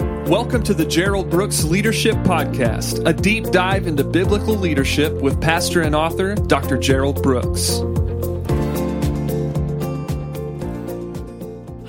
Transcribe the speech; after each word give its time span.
Welcome 0.00 0.62
to 0.62 0.74
the 0.74 0.86
Gerald 0.86 1.28
Brooks 1.28 1.62
Leadership 1.64 2.14
Podcast, 2.18 3.06
a 3.06 3.12
deep 3.12 3.44
dive 3.50 3.86
into 3.86 4.02
biblical 4.02 4.54
leadership 4.54 5.12
with 5.20 5.40
pastor 5.40 5.82
and 5.82 5.94
author 5.94 6.34
Dr. 6.34 6.78
Gerald 6.78 7.22
Brooks. 7.22 7.80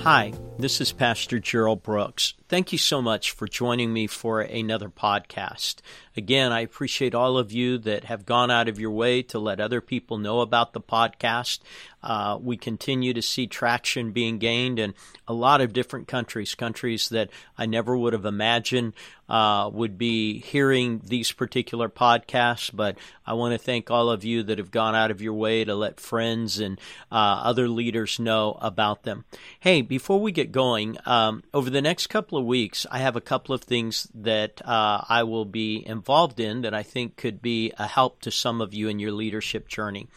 Hi, 0.02 0.32
this 0.58 0.80
is 0.80 0.92
Pastor 0.92 1.38
Gerald 1.38 1.82
Brooks. 1.82 2.34
Thank 2.52 2.70
you 2.70 2.76
so 2.76 3.00
much 3.00 3.30
for 3.30 3.48
joining 3.48 3.94
me 3.94 4.06
for 4.06 4.42
another 4.42 4.90
podcast. 4.90 5.76
Again, 6.14 6.52
I 6.52 6.60
appreciate 6.60 7.14
all 7.14 7.38
of 7.38 7.50
you 7.50 7.78
that 7.78 8.04
have 8.04 8.26
gone 8.26 8.50
out 8.50 8.68
of 8.68 8.78
your 8.78 8.90
way 8.90 9.22
to 9.22 9.38
let 9.38 9.58
other 9.58 9.80
people 9.80 10.18
know 10.18 10.40
about 10.40 10.74
the 10.74 10.80
podcast. 10.82 11.60
Uh, 12.02 12.38
we 12.42 12.58
continue 12.58 13.14
to 13.14 13.22
see 13.22 13.46
traction 13.46 14.12
being 14.12 14.38
gained 14.38 14.78
in 14.78 14.92
a 15.26 15.32
lot 15.32 15.62
of 15.62 15.72
different 15.72 16.08
countries, 16.08 16.54
countries 16.54 17.08
that 17.08 17.30
I 17.56 17.64
never 17.64 17.96
would 17.96 18.12
have 18.12 18.26
imagined 18.26 18.92
uh, 19.28 19.70
would 19.72 19.96
be 19.96 20.40
hearing 20.40 21.00
these 21.04 21.32
particular 21.32 21.88
podcasts. 21.88 22.70
But 22.74 22.98
I 23.24 23.32
want 23.32 23.52
to 23.52 23.58
thank 23.58 23.90
all 23.90 24.10
of 24.10 24.24
you 24.24 24.42
that 24.42 24.58
have 24.58 24.70
gone 24.70 24.94
out 24.94 25.10
of 25.10 25.22
your 25.22 25.32
way 25.32 25.64
to 25.64 25.74
let 25.74 26.00
friends 26.00 26.58
and 26.58 26.78
uh, 27.10 27.40
other 27.44 27.68
leaders 27.68 28.18
know 28.18 28.58
about 28.60 29.04
them. 29.04 29.24
Hey, 29.60 29.80
before 29.80 30.20
we 30.20 30.32
get 30.32 30.52
going, 30.52 30.98
um, 31.06 31.44
over 31.54 31.70
the 31.70 31.80
next 31.80 32.08
couple 32.08 32.36
of 32.36 32.41
weeks, 32.42 32.86
I 32.90 32.98
have 32.98 33.16
a 33.16 33.20
couple 33.20 33.54
of 33.54 33.62
things 33.62 34.08
that 34.14 34.60
uh, 34.64 35.04
I 35.08 35.22
will 35.24 35.44
be 35.44 35.82
involved 35.86 36.40
in 36.40 36.62
that 36.62 36.74
I 36.74 36.82
think 36.82 37.16
could 37.16 37.40
be 37.40 37.72
a 37.78 37.86
help 37.86 38.20
to 38.22 38.30
some 38.30 38.60
of 38.60 38.74
you 38.74 38.88
in 38.88 38.98
your 38.98 39.12
leadership 39.12 39.68
journey. 39.68 40.08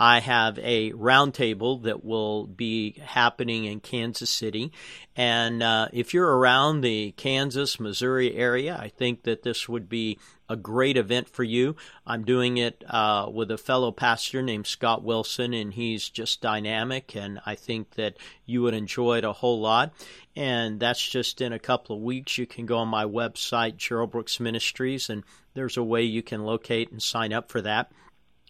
I 0.00 0.20
have 0.20 0.60
a 0.60 0.92
roundtable 0.92 1.82
that 1.82 2.04
will 2.04 2.46
be 2.46 2.92
happening 3.04 3.64
in 3.64 3.80
Kansas 3.80 4.30
City. 4.30 4.70
And 5.16 5.60
uh, 5.60 5.88
if 5.92 6.14
you're 6.14 6.38
around 6.38 6.82
the 6.82 7.10
Kansas, 7.16 7.80
Missouri 7.80 8.36
area, 8.36 8.78
I 8.80 8.88
think 8.88 9.24
that 9.24 9.42
this 9.42 9.68
would 9.68 9.88
be 9.88 10.18
a 10.48 10.56
great 10.56 10.96
event 10.96 11.28
for 11.28 11.42
you. 11.42 11.76
I'm 12.06 12.24
doing 12.24 12.56
it 12.56 12.82
uh, 12.88 13.28
with 13.32 13.50
a 13.50 13.58
fellow 13.58 13.92
pastor 13.92 14.42
named 14.42 14.66
Scott 14.66 15.02
Wilson, 15.02 15.52
and 15.52 15.72
he's 15.72 16.08
just 16.08 16.40
dynamic, 16.40 17.14
and 17.14 17.40
I 17.44 17.54
think 17.54 17.92
that 17.92 18.16
you 18.46 18.62
would 18.62 18.74
enjoy 18.74 19.18
it 19.18 19.24
a 19.24 19.32
whole 19.32 19.60
lot. 19.60 19.92
And 20.34 20.78
that's 20.78 21.06
just 21.06 21.40
in 21.40 21.52
a 21.52 21.58
couple 21.58 21.96
of 21.96 22.02
weeks. 22.02 22.38
You 22.38 22.46
can 22.46 22.66
go 22.66 22.78
on 22.78 22.88
my 22.88 23.04
website, 23.04 23.76
Gerald 23.76 24.12
Brooks 24.12 24.40
Ministries, 24.40 25.10
and 25.10 25.24
there's 25.54 25.76
a 25.76 25.82
way 25.82 26.02
you 26.02 26.22
can 26.22 26.44
locate 26.44 26.90
and 26.92 27.02
sign 27.02 27.32
up 27.32 27.50
for 27.50 27.60
that. 27.62 27.90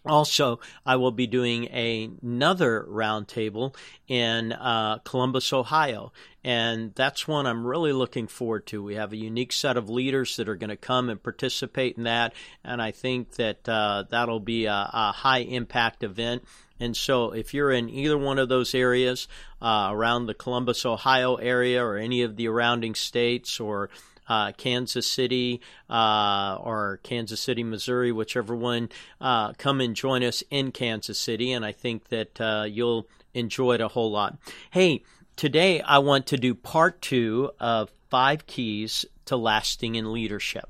Also, 0.09 0.59
I 0.87 0.97
will 0.97 1.11
be 1.12 1.27
doing 1.27 1.64
a, 1.67 2.11
another 2.23 2.87
roundtable 2.89 3.75
in 4.06 4.53
uh, 4.53 4.98
Columbus, 5.05 5.53
Ohio, 5.53 6.12
and 6.42 6.95
that's 6.95 7.28
one 7.28 7.47
I'm 7.47 7.67
really 7.67 7.92
looking 7.92 8.27
forward 8.27 8.67
to. 8.69 8.83
We 8.83 8.95
have 8.95 9.12
a 9.12 9.19
unique 9.19 9.53
set 9.53 9.77
of 9.77 9.91
leaders 9.91 10.36
that 10.36 10.48
are 10.48 10.56
going 10.56 10.70
to 10.70 10.77
come 10.77 11.11
and 11.11 11.23
participate 11.23 11.98
in 11.98 12.05
that, 12.05 12.33
and 12.64 12.81
I 12.81 12.91
think 12.91 13.33
that 13.33 13.69
uh, 13.69 14.05
that'll 14.09 14.41
be 14.41 14.64
a, 14.64 14.91
a 14.92 15.12
high 15.12 15.41
impact 15.41 16.03
event. 16.03 16.42
And 16.81 16.97
so, 16.97 17.33
if 17.33 17.53
you're 17.53 17.73
in 17.73 17.91
either 17.91 18.17
one 18.17 18.39
of 18.39 18.48
those 18.48 18.75
areas, 18.75 19.29
uh, 19.61 19.91
around 19.92 20.27
the 20.27 20.34
Columbus, 20.34 20.86
Ohio 20.86 21.34
area, 21.34 21.84
or 21.84 21.97
any 21.97 22.23
of 22.23 22.36
the 22.36 22.47
surrounding 22.47 22.95
states, 22.95 23.61
or 23.61 23.91
uh, 24.28 24.52
Kansas 24.52 25.10
City 25.10 25.60
uh, 25.88 26.58
or 26.60 27.00
Kansas 27.02 27.40
City, 27.40 27.64
Missouri, 27.64 28.12
whichever 28.12 28.54
one, 28.54 28.88
uh, 29.20 29.52
come 29.54 29.80
and 29.80 29.96
join 29.96 30.22
us 30.22 30.42
in 30.50 30.72
Kansas 30.72 31.18
City. 31.18 31.52
And 31.52 31.64
I 31.64 31.72
think 31.72 32.08
that 32.08 32.40
uh, 32.40 32.66
you'll 32.68 33.06
enjoy 33.34 33.74
it 33.74 33.80
a 33.80 33.88
whole 33.88 34.10
lot. 34.10 34.36
Hey, 34.70 35.02
today 35.36 35.80
I 35.80 35.98
want 35.98 36.26
to 36.28 36.36
do 36.36 36.54
part 36.54 37.00
two 37.00 37.50
of 37.58 37.90
five 38.10 38.46
keys 38.46 39.04
to 39.26 39.36
lasting 39.36 39.94
in 39.94 40.12
leadership. 40.12 40.68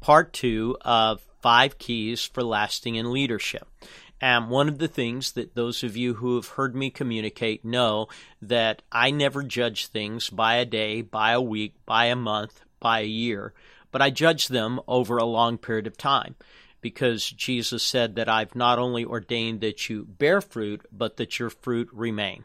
Part 0.00 0.32
two 0.32 0.76
of 0.80 1.24
five 1.40 1.78
keys 1.78 2.24
for 2.24 2.42
lasting 2.42 2.94
in 2.94 3.12
leadership. 3.12 3.68
And 4.20 4.48
one 4.48 4.68
of 4.68 4.78
the 4.78 4.88
things 4.88 5.32
that 5.32 5.56
those 5.56 5.82
of 5.82 5.96
you 5.96 6.14
who 6.14 6.36
have 6.36 6.46
heard 6.46 6.76
me 6.76 6.90
communicate 6.90 7.64
know 7.64 8.06
that 8.40 8.82
I 8.92 9.10
never 9.10 9.42
judge 9.42 9.88
things 9.88 10.30
by 10.30 10.56
a 10.56 10.64
day, 10.64 11.02
by 11.02 11.32
a 11.32 11.40
week, 11.40 11.74
by 11.84 12.04
a 12.06 12.14
month, 12.14 12.62
by 12.82 13.00
a 13.00 13.06
year, 13.06 13.54
but 13.90 14.02
I 14.02 14.10
judge 14.10 14.48
them 14.48 14.80
over 14.86 15.16
a 15.16 15.24
long 15.24 15.56
period 15.56 15.86
of 15.86 15.96
time 15.96 16.34
because 16.82 17.30
Jesus 17.30 17.82
said 17.82 18.16
that 18.16 18.28
I've 18.28 18.54
not 18.54 18.78
only 18.78 19.04
ordained 19.04 19.62
that 19.62 19.88
you 19.88 20.04
bear 20.04 20.42
fruit, 20.42 20.84
but 20.92 21.16
that 21.16 21.38
your 21.38 21.48
fruit 21.48 21.88
remain. 21.92 22.44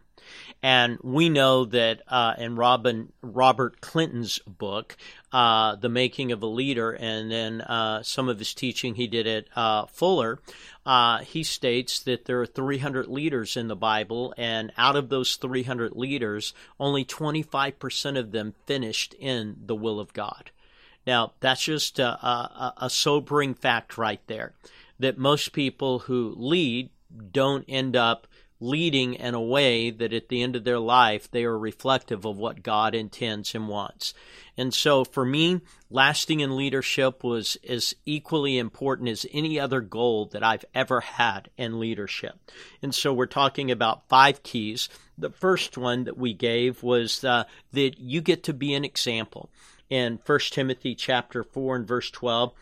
And 0.62 0.98
we 1.04 1.30
know 1.30 1.66
that 1.66 2.02
uh, 2.08 2.34
in 2.38 2.56
Robin, 2.56 3.12
Robert 3.22 3.82
Clinton's 3.82 4.40
book, 4.40 4.98
uh, 5.32 5.76
The 5.76 5.90
Making 5.90 6.32
of 6.32 6.42
a 6.42 6.48
Leader, 6.48 6.92
and 6.92 7.32
then 7.32 7.62
uh, 7.62 8.04
some 8.04 8.28
of 8.28 8.40
his 8.40 8.54
teaching 8.54 8.96
he 8.96 9.08
did 9.08 9.28
at 9.28 9.46
uh, 9.56 9.86
Fuller, 9.86 10.40
uh, 10.86 11.20
he 11.20 11.44
states 11.44 12.00
that 12.00 12.26
there 12.26 12.42
are 12.42 12.46
300 12.46 13.08
leaders 13.08 13.56
in 13.56 13.68
the 13.68 13.76
Bible, 13.76 14.34
and 14.38 14.72
out 14.78 14.96
of 14.96 15.10
those 15.10 15.36
300 15.36 15.96
leaders, 15.96 16.54
only 16.80 17.06
25% 17.06 18.18
of 18.18 18.32
them 18.32 18.56
finished 18.66 19.14
in 19.20 19.58
the 19.66 19.76
will 19.76 20.00
of 20.00 20.14
God. 20.14 20.52
Now, 21.08 21.32
that's 21.40 21.64
just 21.64 22.00
a, 22.00 22.10
a, 22.10 22.74
a 22.82 22.90
sobering 22.90 23.54
fact 23.54 23.98
right 23.98 24.22
there 24.28 24.54
that 25.00 25.18
most 25.18 25.54
people 25.54 26.00
who 26.00 26.34
lead 26.36 26.90
don't 27.32 27.64
end 27.70 27.96
up 27.96 28.28
leading 28.60 29.14
in 29.14 29.36
a 29.36 29.42
way 29.42 29.92
that 29.92 30.12
at 30.12 30.30
the 30.30 30.42
end 30.42 30.56
of 30.56 30.64
their 30.64 30.80
life 30.80 31.30
they 31.30 31.44
are 31.46 31.58
reflective 31.58 32.26
of 32.26 32.38
what 32.38 32.64
God 32.64 32.94
intends 32.94 33.54
and 33.56 33.70
wants. 33.70 34.14
And 34.58 34.74
so 34.74 35.06
for 35.06 35.24
me, 35.24 35.62
lasting 35.90 36.40
in 36.40 36.58
leadership 36.58 37.24
was 37.24 37.56
as 37.70 37.94
equally 38.06 38.58
important 38.58 39.10
as 39.10 39.28
any 39.32 39.60
other 39.60 39.80
goal 39.80 40.26
that 40.34 40.44
I've 40.44 40.66
ever 40.74 41.02
had 41.02 41.50
in 41.56 41.80
leadership. 41.80 42.36
And 42.82 42.94
so 42.94 43.14
we're 43.14 43.28
talking 43.28 43.72
about 43.72 44.10
five 44.10 44.42
keys. 44.44 44.90
The 45.18 45.30
first 45.30 45.78
one 45.78 46.06
that 46.06 46.18
we 46.18 46.34
gave 46.34 46.82
was 46.84 47.24
uh, 47.24 47.44
that 47.74 48.00
you 48.00 48.20
get 48.22 48.44
to 48.44 48.54
be 48.54 48.74
an 48.74 48.84
example. 48.84 49.50
In 49.90 50.20
1 50.26 50.40
Timothy 50.52 50.96
chapter 50.96 51.44
4 51.44 51.78
and 51.78 51.88
verse 51.88 52.12
12, 52.12 52.54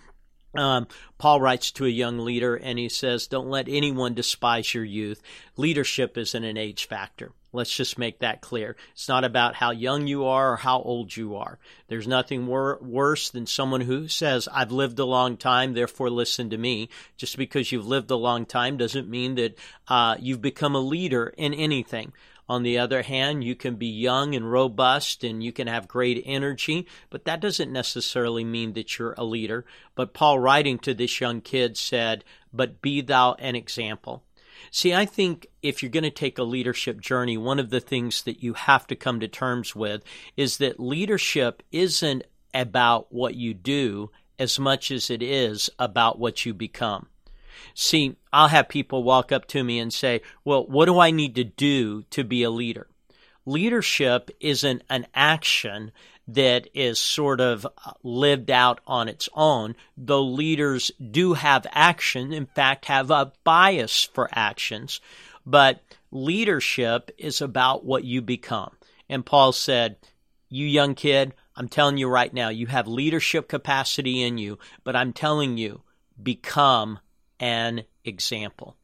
um, 0.56 0.88
Paul 1.18 1.42
writes 1.42 1.72
to 1.72 1.86
a 1.86 1.90
young 1.90 2.20
leader 2.20 2.56
and 2.56 2.80
he 2.80 2.90
says, 2.90 3.28
Don't 3.28 3.50
let 3.50 3.68
anyone 3.68 4.14
despise 4.14 4.74
your 4.74 4.84
youth. 4.84 5.22
Leadership 5.58 6.18
isn't 6.18 6.44
an 6.44 6.58
age 6.58 6.88
factor. 6.88 7.32
Let's 7.52 7.74
just 7.74 7.98
make 7.98 8.20
that 8.20 8.42
clear. 8.42 8.76
It's 8.92 9.08
not 9.08 9.24
about 9.24 9.56
how 9.56 9.72
young 9.72 10.08
you 10.08 10.26
are 10.26 10.54
or 10.54 10.58
how 10.58 10.82
old 10.82 11.16
you 11.16 11.38
are. 11.38 11.58
There's 11.88 12.08
nothing 12.08 12.48
wor- 12.48 12.80
worse 12.82 13.30
than 13.30 13.46
someone 13.46 13.82
who 13.82 14.10
says, 14.10 14.50
I've 14.52 14.74
lived 14.74 15.00
a 15.00 15.06
long 15.06 15.38
time, 15.38 15.74
therefore 15.74 16.10
listen 16.10 16.50
to 16.50 16.58
me. 16.58 16.90
Just 17.16 17.38
because 17.38 17.72
you've 17.72 17.88
lived 17.88 18.12
a 18.12 18.18
long 18.18 18.46
time 18.46 18.76
doesn't 18.76 19.10
mean 19.10 19.36
that 19.36 19.58
uh, 19.88 20.18
you've 20.20 20.42
become 20.42 20.76
a 20.76 20.80
leader 20.80 21.34
in 21.38 21.54
anything. 21.54 22.12
On 22.48 22.64
the 22.64 22.78
other 22.78 23.02
hand, 23.02 23.44
you 23.44 23.56
can 23.56 23.76
be 23.76 23.88
young 23.88 24.36
and 24.36 24.52
robust 24.52 25.24
and 25.24 25.44
you 25.44 25.52
can 25.52 25.68
have 25.68 25.88
great 25.88 26.22
energy, 26.26 26.88
but 27.10 27.26
that 27.26 27.40
doesn't 27.40 27.72
necessarily 27.72 28.44
mean 28.44 28.74
that 28.74 28.98
you're 28.98 29.16
a 29.18 29.24
leader. 29.24 29.66
But 29.96 30.14
Paul, 30.14 30.40
writing 30.40 30.78
to 30.80 30.94
this 30.94 31.20
young 31.20 31.42
kid, 31.42 31.76
said, 31.76 32.24
But 32.54 32.82
be 32.82 33.02
thou 33.02 33.34
an 33.40 33.56
example. 33.56 34.24
See, 34.72 34.94
I 34.94 35.06
think 35.06 35.48
if 35.62 35.82
you're 35.82 35.92
going 35.92 36.04
to 36.04 36.12
take 36.12 36.38
a 36.38 36.44
leadership 36.44 37.02
journey, 37.02 37.38
one 37.38 37.60
of 37.60 37.70
the 37.70 37.80
things 37.80 38.22
that 38.24 38.44
you 38.44 38.54
have 38.54 38.86
to 38.88 38.96
come 38.96 39.20
to 39.20 39.28
terms 39.28 39.76
with 39.76 40.04
is 40.38 40.58
that 40.58 40.80
leadership 40.80 41.64
isn't 41.72 42.24
about 42.54 43.12
what 43.12 43.36
you 43.36 43.54
do 43.54 44.12
as 44.38 44.60
much 44.60 44.92
as 44.92 45.10
it 45.10 45.22
is 45.22 45.70
about 45.80 46.20
what 46.20 46.46
you 46.46 46.54
become. 46.54 47.08
See, 47.74 48.16
I'll 48.32 48.48
have 48.48 48.70
people 48.70 49.04
walk 49.04 49.32
up 49.32 49.48
to 49.48 49.64
me 49.64 49.80
and 49.80 49.94
say, 49.94 50.22
Well, 50.44 50.66
what 50.66 50.86
do 50.86 51.00
I 51.00 51.12
need 51.12 51.36
to 51.36 51.44
do 51.44 52.04
to 52.12 52.24
be 52.24 52.44
a 52.44 52.50
leader? 52.50 52.88
Leadership 53.46 54.32
isn't 54.40 54.84
an 54.90 55.06
action 55.14 55.92
that 56.28 56.68
is 56.74 56.98
sort 56.98 57.40
of 57.40 57.66
uh, 57.66 57.92
lived 58.02 58.50
out 58.50 58.80
on 58.88 59.08
its 59.08 59.30
own, 59.34 59.76
though 59.96 60.24
leaders 60.24 60.92
do 61.12 61.34
have 61.34 61.68
action, 61.72 62.34
in 62.34 62.48
fact, 62.48 62.86
have 62.86 63.12
a 63.12 63.32
bias 63.44 64.10
for 64.14 64.30
actions. 64.34 65.00
But 65.46 65.82
leadership 66.12 67.12
is 67.18 67.42
about 67.42 67.86
what 67.86 68.04
you 68.04 68.22
become. 68.22 68.72
And 69.08 69.26
Paul 69.26 69.52
said, 69.52 69.98
You 70.50 70.66
young 70.66 70.96
kid, 70.96 71.34
I'm 71.56 71.70
telling 71.70 71.98
you 71.98 72.10
right 72.10 72.34
now, 72.34 72.50
you 72.50 72.68
have 72.68 72.88
leadership 72.88 73.48
capacity 73.48 74.24
in 74.24 74.38
you, 74.38 74.58
but 74.84 74.96
I'm 74.96 75.14
telling 75.14 75.58
you, 75.58 75.82
become 76.22 77.00
an 77.40 77.84
example. 78.04 78.76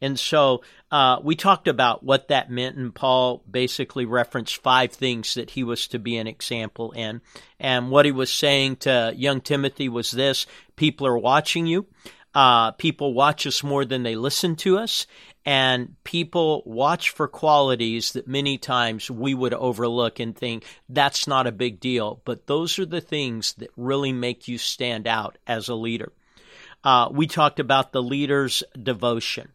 And 0.00 0.18
so 0.18 0.62
uh, 0.90 1.20
we 1.22 1.36
talked 1.36 1.68
about 1.68 2.02
what 2.02 2.28
that 2.28 2.50
meant, 2.50 2.76
and 2.76 2.94
Paul 2.94 3.42
basically 3.48 4.04
referenced 4.04 4.62
five 4.62 4.92
things 4.92 5.34
that 5.34 5.50
he 5.50 5.62
was 5.62 5.88
to 5.88 5.98
be 5.98 6.16
an 6.16 6.26
example 6.26 6.92
in. 6.92 7.20
And 7.58 7.90
what 7.90 8.04
he 8.04 8.12
was 8.12 8.32
saying 8.32 8.76
to 8.76 9.12
young 9.16 9.40
Timothy 9.40 9.88
was 9.88 10.10
this 10.10 10.46
people 10.76 11.06
are 11.06 11.18
watching 11.18 11.66
you. 11.66 11.86
Uh, 12.34 12.70
people 12.72 13.12
watch 13.12 13.46
us 13.46 13.62
more 13.64 13.84
than 13.84 14.04
they 14.04 14.14
listen 14.14 14.54
to 14.54 14.78
us, 14.78 15.06
And 15.46 15.96
people 16.04 16.62
watch 16.66 17.10
for 17.10 17.26
qualities 17.26 18.12
that 18.12 18.28
many 18.28 18.58
times 18.58 19.10
we 19.10 19.32
would 19.32 19.54
overlook 19.54 20.20
and 20.20 20.36
think 20.36 20.64
that's 20.88 21.26
not 21.26 21.46
a 21.46 21.52
big 21.52 21.80
deal. 21.80 22.20
But 22.24 22.46
those 22.46 22.78
are 22.78 22.86
the 22.86 23.00
things 23.00 23.54
that 23.54 23.70
really 23.76 24.12
make 24.12 24.48
you 24.48 24.58
stand 24.58 25.06
out 25.06 25.38
as 25.46 25.68
a 25.68 25.74
leader. 25.74 26.12
Uh, 26.82 27.08
we 27.10 27.26
talked 27.26 27.60
about 27.60 27.92
the 27.92 28.02
leader's 28.02 28.62
devotion. 28.80 29.48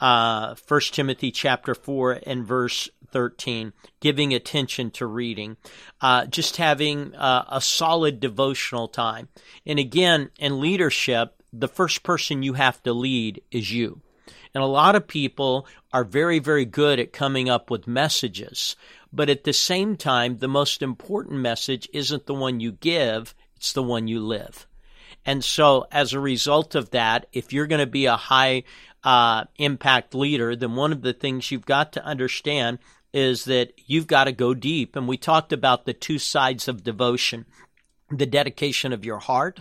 Uh, 0.00 0.54
1 0.66 0.80
Timothy 0.92 1.30
chapter 1.32 1.74
4 1.74 2.20
and 2.24 2.46
verse 2.46 2.88
13, 3.10 3.72
giving 4.00 4.32
attention 4.32 4.90
to 4.92 5.06
reading, 5.06 5.56
uh, 6.00 6.26
just 6.26 6.56
having 6.58 7.14
uh, 7.16 7.44
a 7.48 7.60
solid 7.60 8.20
devotional 8.20 8.86
time. 8.86 9.28
And 9.66 9.78
again, 9.78 10.30
in 10.38 10.60
leadership, 10.60 11.42
the 11.52 11.68
first 11.68 12.02
person 12.02 12.42
you 12.42 12.52
have 12.54 12.82
to 12.84 12.92
lead 12.92 13.42
is 13.50 13.72
you. 13.72 14.00
And 14.54 14.62
a 14.62 14.66
lot 14.66 14.94
of 14.94 15.08
people 15.08 15.66
are 15.92 16.04
very, 16.04 16.38
very 16.38 16.64
good 16.64 17.00
at 17.00 17.12
coming 17.12 17.48
up 17.48 17.70
with 17.70 17.86
messages. 17.86 18.76
But 19.12 19.30
at 19.30 19.44
the 19.44 19.52
same 19.52 19.96
time, 19.96 20.38
the 20.38 20.48
most 20.48 20.82
important 20.82 21.40
message 21.40 21.88
isn't 21.92 22.26
the 22.26 22.34
one 22.34 22.60
you 22.60 22.72
give, 22.72 23.34
it's 23.56 23.72
the 23.72 23.82
one 23.82 24.06
you 24.06 24.20
live. 24.20 24.67
And 25.24 25.44
so, 25.44 25.86
as 25.92 26.12
a 26.12 26.20
result 26.20 26.74
of 26.74 26.90
that, 26.90 27.26
if 27.32 27.52
you're 27.52 27.66
going 27.66 27.80
to 27.80 27.86
be 27.86 28.06
a 28.06 28.16
high 28.16 28.64
uh, 29.04 29.44
impact 29.56 30.14
leader, 30.14 30.56
then 30.56 30.74
one 30.74 30.92
of 30.92 31.02
the 31.02 31.12
things 31.12 31.50
you've 31.50 31.66
got 31.66 31.92
to 31.92 32.04
understand 32.04 32.78
is 33.12 33.44
that 33.44 33.72
you've 33.86 34.06
got 34.06 34.24
to 34.24 34.32
go 34.32 34.54
deep. 34.54 34.96
And 34.96 35.08
we 35.08 35.16
talked 35.16 35.52
about 35.52 35.84
the 35.84 35.92
two 35.92 36.18
sides 36.18 36.68
of 36.68 36.84
devotion 36.84 37.46
the 38.10 38.26
dedication 38.26 38.92
of 38.94 39.04
your 39.04 39.18
heart 39.18 39.60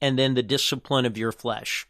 and 0.00 0.18
then 0.18 0.34
the 0.34 0.42
discipline 0.42 1.06
of 1.06 1.16
your 1.16 1.32
flesh. 1.32 1.86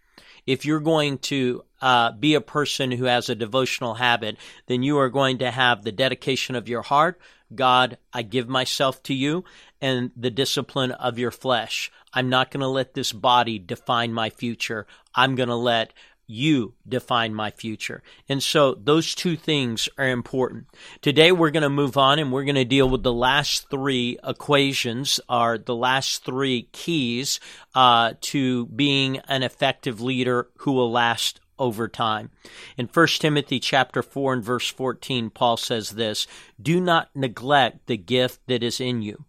If 0.46 0.64
you're 0.64 0.80
going 0.80 1.18
to 1.18 1.64
uh, 1.80 2.12
be 2.12 2.34
a 2.34 2.40
person 2.40 2.92
who 2.92 3.04
has 3.04 3.28
a 3.28 3.34
devotional 3.34 3.94
habit, 3.94 4.36
then 4.66 4.82
you 4.82 4.98
are 4.98 5.08
going 5.08 5.38
to 5.38 5.50
have 5.50 5.82
the 5.82 5.92
dedication 5.92 6.54
of 6.54 6.68
your 6.68 6.82
heart. 6.82 7.20
God, 7.54 7.98
I 8.12 8.22
give 8.22 8.48
myself 8.48 9.02
to 9.04 9.14
you, 9.14 9.44
and 9.82 10.12
the 10.16 10.30
discipline 10.30 10.92
of 10.92 11.18
your 11.18 11.32
flesh. 11.32 11.90
I'm 12.14 12.30
not 12.30 12.50
going 12.50 12.60
to 12.60 12.68
let 12.68 12.94
this 12.94 13.12
body 13.12 13.58
define 13.58 14.14
my 14.14 14.30
future. 14.30 14.86
I'm 15.14 15.34
going 15.34 15.48
to 15.48 15.56
let 15.56 15.92
you 16.26 16.74
define 16.88 17.34
my 17.34 17.50
future. 17.50 18.02
And 18.28 18.42
so 18.42 18.74
those 18.74 19.14
two 19.14 19.36
things 19.36 19.88
are 19.98 20.08
important. 20.08 20.66
Today 21.02 21.32
we're 21.32 21.50
going 21.50 21.64
to 21.64 21.68
move 21.68 21.96
on 21.96 22.18
and 22.18 22.32
we're 22.32 22.44
going 22.44 22.54
to 22.54 22.64
deal 22.64 22.88
with 22.88 23.02
the 23.02 23.12
last 23.12 23.68
three 23.70 24.18
equations, 24.24 25.20
are 25.28 25.58
the 25.58 25.74
last 25.74 26.24
three 26.24 26.68
keys 26.72 27.40
uh, 27.74 28.14
to 28.20 28.66
being 28.66 29.18
an 29.28 29.42
effective 29.42 30.00
leader 30.00 30.48
who 30.58 30.72
will 30.72 30.90
last 30.90 31.40
over 31.58 31.88
time. 31.88 32.30
In 32.78 32.86
1 32.86 33.06
Timothy 33.18 33.60
chapter 33.60 34.02
4 34.02 34.34
and 34.34 34.44
verse 34.44 34.68
14, 34.68 35.28
Paul 35.30 35.56
says 35.56 35.90
this, 35.90 36.26
do 36.60 36.80
not 36.80 37.10
neglect 37.14 37.86
the 37.86 37.96
gift 37.96 38.40
that 38.46 38.62
is 38.62 38.80
in 38.80 39.02
you. 39.02 39.24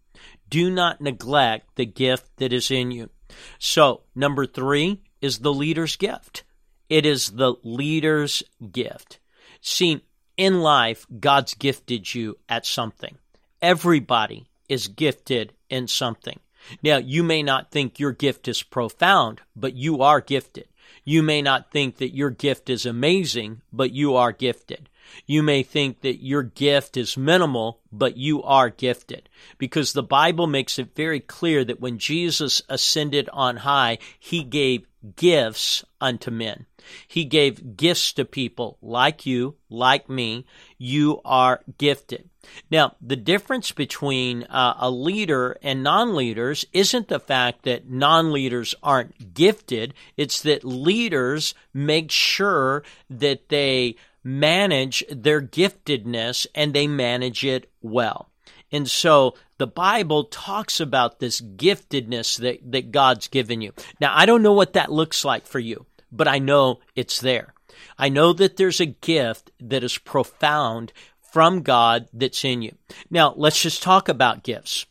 Do 0.54 0.70
not 0.70 1.02
neglect 1.02 1.78
the 1.78 1.86
gift 1.88 2.38
that 2.38 2.54
is 2.54 2.70
in 2.70 2.92
you. 2.92 3.10
So, 3.58 4.02
number 4.14 4.46
three 4.46 5.02
is 5.20 5.40
the 5.40 5.52
leader's 5.52 5.96
gift. 5.96 6.44
It 6.90 7.08
is 7.08 7.32
the 7.32 7.56
leader's 7.64 8.44
gift. 8.72 9.18
See, 9.62 10.06
in 10.38 10.62
life, 10.62 11.08
God's 11.20 11.56
gifted 11.56 12.14
you 12.14 12.38
at 12.48 12.68
something. 12.68 13.18
Everybody 13.64 14.46
is 14.70 14.90
gifted 14.90 15.54
in 15.72 15.88
something. 15.88 16.40
Now, 16.84 16.98
you 16.98 17.24
may 17.24 17.42
not 17.42 17.72
think 17.72 18.00
your 18.00 18.12
gift 18.12 18.48
is 18.48 18.62
profound, 18.62 19.42
but 19.56 19.74
you 19.74 20.04
are 20.04 20.22
gifted. 20.22 20.68
You 21.04 21.24
may 21.24 21.42
not 21.42 21.72
think 21.72 21.98
that 21.98 22.14
your 22.14 22.30
gift 22.30 22.70
is 22.70 22.86
amazing, 22.86 23.64
but 23.72 23.92
you 23.92 24.16
are 24.16 24.32
gifted. 24.32 24.88
You 25.26 25.44
may 25.44 25.64
think 25.64 26.02
that 26.02 26.24
your 26.24 26.44
gift 26.44 26.98
is 26.98 27.18
minimal, 27.18 27.80
but 27.92 28.18
you 28.18 28.44
are 28.44 28.70
gifted. 28.70 29.30
Because 29.58 29.94
the 29.94 30.04
Bible 30.04 30.48
makes 30.48 30.80
it 30.80 30.96
very 30.96 31.20
clear 31.20 31.64
that 31.66 31.80
when 31.80 31.98
Jesus 31.98 32.62
ascended 32.70 33.30
on 33.32 33.58
high, 33.58 34.00
he 34.20 34.44
gave 34.44 34.86
gifts 35.16 35.84
unto 36.00 36.32
men. 36.32 36.66
He 37.08 37.26
gave 37.26 37.78
gifts 37.78 38.14
to 38.14 38.26
people 38.26 38.78
like 38.82 39.26
you, 39.26 39.56
like 39.70 40.10
me. 40.10 40.46
You 40.78 41.22
are 41.24 41.62
gifted. 41.78 42.30
Now, 42.70 42.96
the 43.02 43.16
difference 43.16 43.72
between 43.72 44.44
uh, 44.44 44.76
a 44.80 44.92
leader 44.92 45.58
and 45.62 45.82
non 45.82 46.16
leaders 46.16 46.66
isn't 46.74 47.08
the 47.08 47.20
fact 47.20 47.64
that 47.64 47.90
non 47.90 48.34
leaders 48.34 48.76
aren't 48.84 49.34
gifted, 49.34 49.94
it's 50.18 50.42
that 50.42 50.66
leaders 50.66 51.56
make 51.74 52.12
sure 52.12 52.84
that 53.10 53.50
they 53.50 53.96
manage 54.24 55.04
their 55.10 55.42
giftedness 55.42 56.48
and 56.56 56.74
they 56.74 56.88
manage 56.88 57.44
it 57.44 57.72
well. 57.82 58.30
And 58.72 58.90
so 58.90 59.36
the 59.58 59.68
Bible 59.68 60.26
talks 60.26 60.80
about 60.80 61.20
this 61.20 61.40
giftedness 61.42 62.40
that, 62.40 62.60
that 62.72 62.92
God's 62.92 63.28
given 63.28 63.62
you. 63.62 63.74
Now, 64.00 64.14
I 64.16 64.26
don't 64.26 64.42
know 64.42 64.54
what 64.54 64.74
that 64.74 64.92
looks 64.92 65.24
like 65.24 65.46
for 65.46 65.60
you, 65.60 65.86
but 66.12 66.28
I 66.28 66.40
know 66.40 66.80
it's 66.96 67.20
there. 67.20 67.54
I 67.98 68.10
know 68.10 68.34
that 68.34 68.58
there's 68.58 68.80
a 68.80 68.88
gift 68.88 69.52
that 69.60 69.84
is 69.84 69.98
profound 69.98 70.94
from 71.32 71.62
God 71.62 72.08
that's 72.14 72.44
in 72.44 72.62
you. 72.62 72.76
Now, 73.10 73.34
let's 73.36 73.62
just 73.62 73.84
talk 73.84 74.10
about 74.10 74.44
gifts. 74.44 74.86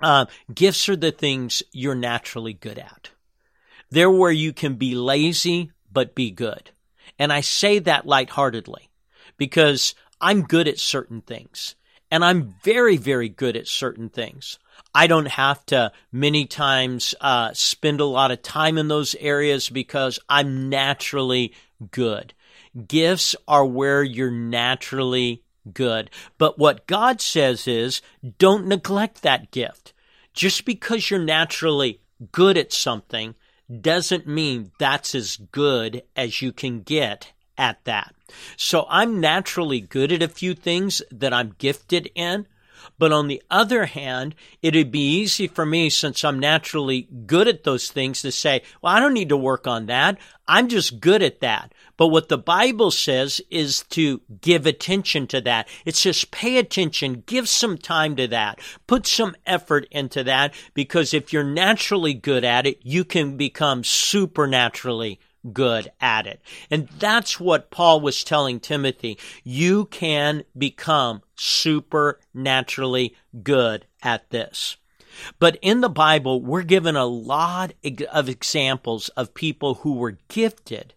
Uh, 0.00 0.26
gifts 0.52 0.88
are 0.88 0.96
the 0.96 1.12
things 1.12 1.62
you're 1.72 1.94
naturally 1.94 2.52
good 2.52 2.78
at. 2.78 3.10
They're 3.90 4.10
where 4.10 4.32
you 4.32 4.52
can 4.52 4.74
be 4.74 4.94
lazy, 4.94 5.70
but 5.92 6.14
be 6.14 6.30
good. 6.30 6.70
And 7.18 7.32
I 7.32 7.40
say 7.40 7.78
that 7.80 8.06
lightheartedly 8.06 8.88
because 9.36 9.94
I'm 10.20 10.42
good 10.42 10.68
at 10.68 10.78
certain 10.78 11.20
things 11.20 11.74
and 12.10 12.24
I'm 12.24 12.54
very, 12.62 12.96
very 12.96 13.28
good 13.28 13.56
at 13.56 13.66
certain 13.66 14.08
things. 14.08 14.58
I 14.94 15.06
don't 15.06 15.28
have 15.28 15.64
to 15.66 15.92
many 16.12 16.44
times 16.44 17.14
uh, 17.20 17.52
spend 17.54 18.00
a 18.00 18.04
lot 18.04 18.30
of 18.30 18.42
time 18.42 18.76
in 18.76 18.88
those 18.88 19.14
areas 19.14 19.70
because 19.70 20.18
I'm 20.28 20.68
naturally 20.68 21.54
good. 21.90 22.34
Gifts 22.86 23.34
are 23.48 23.64
where 23.64 24.02
you're 24.02 24.30
naturally 24.30 25.42
good. 25.72 26.10
But 26.38 26.58
what 26.58 26.86
God 26.86 27.20
says 27.20 27.66
is 27.66 28.02
don't 28.38 28.66
neglect 28.66 29.22
that 29.22 29.50
gift. 29.50 29.92
Just 30.34 30.64
because 30.64 31.10
you're 31.10 31.20
naturally 31.20 32.00
good 32.30 32.56
at 32.56 32.72
something 32.72 33.34
doesn't 33.80 34.26
mean 34.26 34.72
that's 34.78 35.14
as 35.14 35.36
good 35.36 36.02
as 36.16 36.42
you 36.42 36.52
can 36.52 36.82
get 36.82 37.32
at 37.56 37.84
that. 37.84 38.14
So 38.56 38.86
I'm 38.88 39.20
naturally 39.20 39.80
good 39.80 40.12
at 40.12 40.22
a 40.22 40.28
few 40.28 40.54
things 40.54 41.02
that 41.10 41.32
I'm 41.32 41.54
gifted 41.58 42.10
in. 42.14 42.46
But 42.98 43.12
on 43.12 43.28
the 43.28 43.42
other 43.50 43.86
hand, 43.86 44.34
it'd 44.62 44.90
be 44.90 45.20
easy 45.20 45.46
for 45.46 45.66
me 45.66 45.90
since 45.90 46.24
I'm 46.24 46.38
naturally 46.38 47.08
good 47.26 47.48
at 47.48 47.64
those 47.64 47.90
things 47.90 48.22
to 48.22 48.32
say, 48.32 48.62
well, 48.80 48.94
I 48.94 49.00
don't 49.00 49.14
need 49.14 49.28
to 49.30 49.36
work 49.36 49.66
on 49.66 49.86
that. 49.86 50.18
I'm 50.48 50.68
just 50.68 51.00
good 51.00 51.22
at 51.22 51.40
that. 51.40 51.72
But 51.96 52.08
what 52.08 52.28
the 52.28 52.38
Bible 52.38 52.90
says 52.90 53.40
is 53.50 53.84
to 53.90 54.20
give 54.40 54.66
attention 54.66 55.26
to 55.28 55.40
that. 55.42 55.68
It 55.84 55.96
says 55.96 56.24
pay 56.24 56.58
attention, 56.58 57.22
give 57.26 57.48
some 57.48 57.78
time 57.78 58.16
to 58.16 58.26
that, 58.28 58.58
put 58.86 59.06
some 59.06 59.36
effort 59.46 59.86
into 59.90 60.24
that, 60.24 60.54
because 60.74 61.14
if 61.14 61.32
you're 61.32 61.44
naturally 61.44 62.14
good 62.14 62.44
at 62.44 62.66
it, 62.66 62.80
you 62.82 63.04
can 63.04 63.36
become 63.36 63.84
supernaturally 63.84 65.20
good 65.52 65.90
at 66.00 66.26
it. 66.26 66.40
And 66.70 66.88
that's 66.98 67.40
what 67.40 67.70
Paul 67.70 68.00
was 68.00 68.22
telling 68.24 68.60
Timothy. 68.60 69.18
You 69.42 69.86
can 69.86 70.44
become 70.56 71.22
supernaturally 71.36 73.16
good 73.42 73.86
at 74.02 74.30
this. 74.30 74.76
But 75.38 75.58
in 75.60 75.80
the 75.80 75.90
Bible, 75.90 76.40
we're 76.40 76.62
given 76.62 76.96
a 76.96 77.04
lot 77.06 77.74
of 78.12 78.28
examples 78.28 79.08
of 79.10 79.34
people 79.34 79.74
who 79.74 79.94
were 79.94 80.18
gifted 80.28 80.94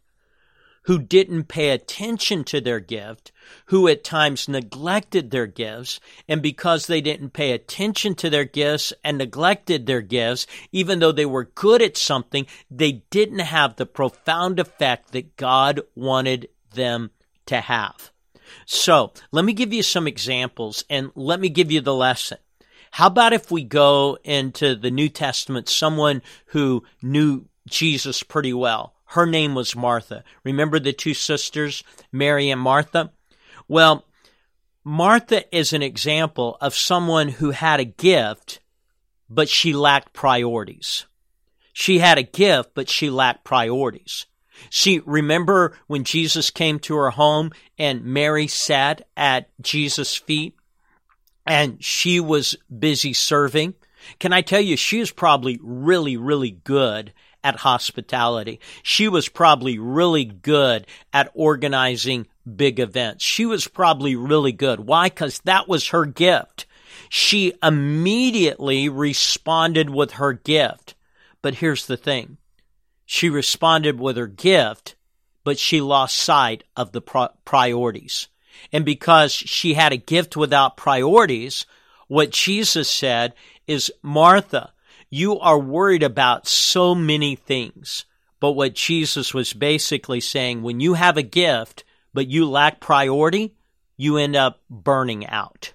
who 0.85 0.99
didn't 0.99 1.45
pay 1.45 1.69
attention 1.69 2.43
to 2.43 2.61
their 2.61 2.79
gift, 2.79 3.31
who 3.67 3.87
at 3.87 4.03
times 4.03 4.47
neglected 4.47 5.31
their 5.31 5.47
gifts, 5.47 5.99
and 6.27 6.41
because 6.41 6.87
they 6.87 7.01
didn't 7.01 7.31
pay 7.31 7.51
attention 7.51 8.15
to 8.15 8.29
their 8.29 8.45
gifts 8.45 8.93
and 9.03 9.17
neglected 9.17 9.85
their 9.85 10.01
gifts, 10.01 10.45
even 10.71 10.99
though 10.99 11.11
they 11.11 11.25
were 11.25 11.51
good 11.55 11.81
at 11.81 11.97
something, 11.97 12.45
they 12.69 13.03
didn't 13.09 13.39
have 13.39 13.75
the 13.75 13.85
profound 13.85 14.59
effect 14.59 15.11
that 15.11 15.35
God 15.37 15.81
wanted 15.95 16.49
them 16.73 17.11
to 17.47 17.61
have. 17.61 18.11
So, 18.65 19.13
let 19.31 19.43
me 19.43 19.53
give 19.53 19.73
you 19.73 19.83
some 19.83 20.07
examples 20.07 20.83
and 20.89 21.11
let 21.15 21.39
me 21.39 21.49
give 21.49 21.71
you 21.71 21.81
the 21.81 21.93
lesson. 21.93 22.37
How 22.91 23.07
about 23.07 23.33
if 23.33 23.51
we 23.51 23.63
go 23.63 24.17
into 24.23 24.75
the 24.75 24.91
New 24.91 25.09
Testament, 25.09 25.67
someone 25.67 26.21
who 26.47 26.83
knew 27.01 27.45
Jesus 27.67 28.23
pretty 28.23 28.53
well? 28.53 28.94
Her 29.15 29.25
name 29.25 29.55
was 29.55 29.77
Martha. 29.77 30.25
Remember 30.43 30.77
the 30.77 30.91
two 30.91 31.13
sisters, 31.13 31.85
Mary 32.11 32.49
and 32.49 32.59
Martha? 32.59 33.13
Well, 33.65 34.03
Martha 34.83 35.55
is 35.55 35.71
an 35.71 35.81
example 35.81 36.57
of 36.59 36.75
someone 36.75 37.29
who 37.29 37.51
had 37.51 37.79
a 37.79 37.85
gift, 37.85 38.59
but 39.29 39.47
she 39.47 39.71
lacked 39.71 40.11
priorities. 40.11 41.05
She 41.71 41.99
had 41.99 42.17
a 42.17 42.23
gift, 42.23 42.71
but 42.73 42.89
she 42.89 43.09
lacked 43.09 43.45
priorities. 43.45 44.25
See, 44.69 45.01
remember 45.05 45.77
when 45.87 46.03
Jesus 46.03 46.49
came 46.49 46.77
to 46.79 46.97
her 46.97 47.11
home 47.11 47.53
and 47.77 48.03
Mary 48.03 48.47
sat 48.47 49.07
at 49.15 49.49
Jesus' 49.61 50.17
feet 50.17 50.57
and 51.45 51.81
she 51.81 52.19
was 52.19 52.57
busy 52.77 53.13
serving? 53.13 53.75
Can 54.19 54.33
I 54.33 54.41
tell 54.41 54.59
you, 54.59 54.75
she 54.75 54.99
is 54.99 55.11
probably 55.11 55.57
really, 55.63 56.17
really 56.17 56.51
good 56.51 57.13
at 57.45 57.57
hospitality. 57.57 58.59
She 58.81 59.07
was 59.07 59.29
probably 59.29 59.77
really 59.77 60.25
good 60.25 60.87
at 61.13 61.29
organizing 61.35 62.25
big 62.55 62.79
events. 62.79 63.23
She 63.23 63.45
was 63.45 63.67
probably 63.67 64.15
really 64.15 64.51
good. 64.51 64.79
Why? 64.79 65.09
Because 65.09 65.39
that 65.45 65.67
was 65.69 65.89
her 65.89 66.05
gift. 66.05 66.65
She 67.07 67.53
immediately 67.61 68.89
responded 68.89 69.91
with 69.91 70.13
her 70.13 70.33
gift. 70.33 70.95
But 71.43 71.55
here's 71.55 71.85
the 71.85 71.97
thing. 71.97 72.37
She 73.05 73.29
responded 73.29 73.99
with 73.99 74.17
her 74.17 74.27
gift, 74.27 74.95
but 75.43 75.59
she 75.59 75.81
lost 75.81 76.17
sight 76.17 76.63
of 76.75 76.93
the 76.93 77.01
priorities. 77.45 78.27
And 78.73 78.83
because 78.83 79.31
she 79.33 79.75
had 79.75 79.93
a 79.93 79.97
gift 79.97 80.35
without 80.35 80.77
priorities, 80.77 81.67
what 82.07 82.31
Jesus 82.31 82.89
said 82.89 83.35
is, 83.67 83.91
Martha, 84.01 84.71
you 85.15 85.39
are 85.39 85.57
worried 85.57 86.03
about 86.03 86.45
so 86.45 86.93
many 86.93 87.37
things. 87.37 88.05
But 88.41 88.51
what 88.51 88.75
Jesus 88.75 89.33
was 89.33 89.53
basically 89.53 90.19
saying, 90.19 90.61
when 90.61 90.81
you 90.81 90.95
have 90.95 91.15
a 91.15 91.23
gift, 91.23 91.85
but 92.13 92.27
you 92.27 92.49
lack 92.49 92.81
priority, 92.81 93.55
you 93.95 94.17
end 94.17 94.35
up 94.35 94.61
burning 94.69 95.25
out. 95.27 95.73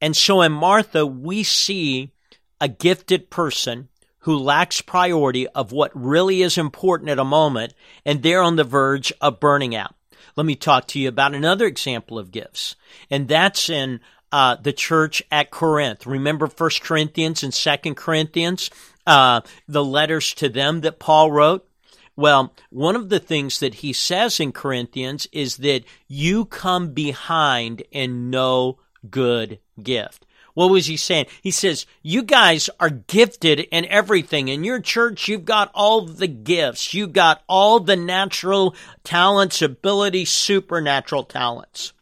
And 0.00 0.16
so 0.16 0.40
in 0.42 0.52
Martha, 0.52 1.04
we 1.04 1.42
see 1.42 2.12
a 2.60 2.68
gifted 2.68 3.28
person 3.28 3.88
who 4.20 4.38
lacks 4.38 4.80
priority 4.80 5.48
of 5.48 5.72
what 5.72 5.90
really 5.92 6.42
is 6.42 6.56
important 6.56 7.10
at 7.10 7.18
a 7.18 7.24
moment, 7.24 7.74
and 8.06 8.22
they're 8.22 8.40
on 8.40 8.54
the 8.54 8.62
verge 8.62 9.12
of 9.20 9.40
burning 9.40 9.74
out. 9.74 9.96
Let 10.36 10.46
me 10.46 10.54
talk 10.54 10.86
to 10.88 11.00
you 11.00 11.08
about 11.08 11.34
another 11.34 11.66
example 11.66 12.20
of 12.20 12.30
gifts, 12.30 12.76
and 13.10 13.26
that's 13.26 13.68
in 13.68 13.98
uh, 14.32 14.56
the 14.56 14.72
church 14.72 15.22
at 15.30 15.50
Corinth. 15.50 16.06
Remember 16.06 16.46
First 16.46 16.82
Corinthians 16.82 17.42
and 17.42 17.52
Second 17.52 17.96
Corinthians, 17.96 18.70
uh, 19.06 19.42
the 19.68 19.84
letters 19.84 20.32
to 20.34 20.48
them 20.48 20.80
that 20.80 20.98
Paul 20.98 21.30
wrote. 21.30 21.68
Well, 22.16 22.52
one 22.70 22.96
of 22.96 23.08
the 23.08 23.20
things 23.20 23.60
that 23.60 23.74
he 23.74 23.92
says 23.92 24.40
in 24.40 24.52
Corinthians 24.52 25.26
is 25.32 25.58
that 25.58 25.84
you 26.08 26.44
come 26.44 26.92
behind 26.92 27.82
in 27.90 28.30
no 28.30 28.78
good 29.08 29.58
gift. 29.82 30.26
What 30.54 30.70
was 30.70 30.86
he 30.86 30.98
saying? 30.98 31.26
He 31.42 31.50
says, 31.50 31.86
You 32.02 32.22
guys 32.22 32.68
are 32.78 32.90
gifted 32.90 33.60
in 33.60 33.86
everything. 33.86 34.48
In 34.48 34.64
your 34.64 34.80
church, 34.80 35.26
you've 35.28 35.46
got 35.46 35.70
all 35.74 36.02
the 36.02 36.26
gifts. 36.26 36.92
You've 36.92 37.14
got 37.14 37.42
all 37.48 37.80
the 37.80 37.96
natural 37.96 38.74
talents, 39.04 39.62
abilities, 39.62 40.30
supernatural 40.30 41.24
talents. 41.24 41.94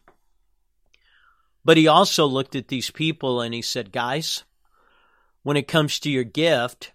But 1.63 1.77
he 1.77 1.87
also 1.87 2.25
looked 2.25 2.55
at 2.55 2.67
these 2.67 2.89
people 2.89 3.41
and 3.41 3.53
he 3.53 3.61
said, 3.61 3.91
Guys, 3.91 4.43
when 5.43 5.57
it 5.57 5.67
comes 5.67 5.99
to 5.99 6.09
your 6.09 6.23
gift, 6.23 6.91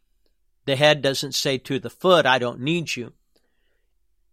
the 0.64 0.76
head 0.76 1.02
doesn't 1.02 1.34
say 1.34 1.58
to 1.58 1.78
the 1.78 1.90
foot, 1.90 2.26
I 2.26 2.38
don't 2.38 2.60
need 2.60 2.96
you. 2.96 3.12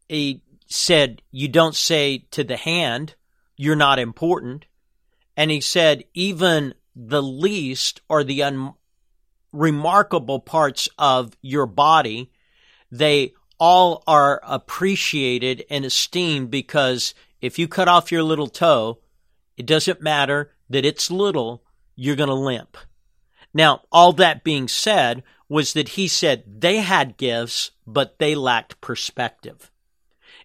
He 0.10 0.42
said, 0.68 1.22
You 1.32 1.48
don't 1.48 1.76
say 1.76 2.26
to 2.32 2.44
the 2.44 2.58
hand, 2.58 3.16
You're 3.56 3.76
not 3.76 4.00
important. 4.00 4.66
And 5.38 5.52
he 5.52 5.62
said, 5.62 6.04
Even 6.14 6.74
the 6.96 7.24
least 7.24 8.02
or 8.10 8.24
the 8.24 8.42
unremarkable 9.54 10.40
parts 10.40 10.90
of 10.98 11.36
your 11.42 11.66
body, 11.66 12.32
they 12.92 13.34
all 13.60 14.04
are 14.08 14.42
appreciated 14.44 15.66
and 15.70 15.86
esteemed 15.86 16.52
because 16.52 17.14
if 17.42 17.58
you 17.58 17.68
cut 17.68 17.88
off 17.88 18.12
your 18.12 18.24
little 18.24 18.48
toe, 18.48 19.00
it 19.58 19.66
doesn't 19.66 20.02
matter 20.02 20.52
that 20.70 20.86
it's 20.86 21.12
little, 21.12 21.64
you're 21.96 22.16
going 22.16 22.30
to 22.30 22.36
limp. 22.36 22.78
Now, 23.54 23.82
all 23.92 24.14
that 24.14 24.44
being 24.44 24.68
said 24.68 25.24
was 25.48 25.74
that 25.74 25.90
he 25.90 26.08
said 26.08 26.62
they 26.62 26.78
had 26.78 27.18
gifts, 27.18 27.72
but 27.86 28.18
they 28.18 28.34
lacked 28.34 28.82
perspective. 28.82 29.72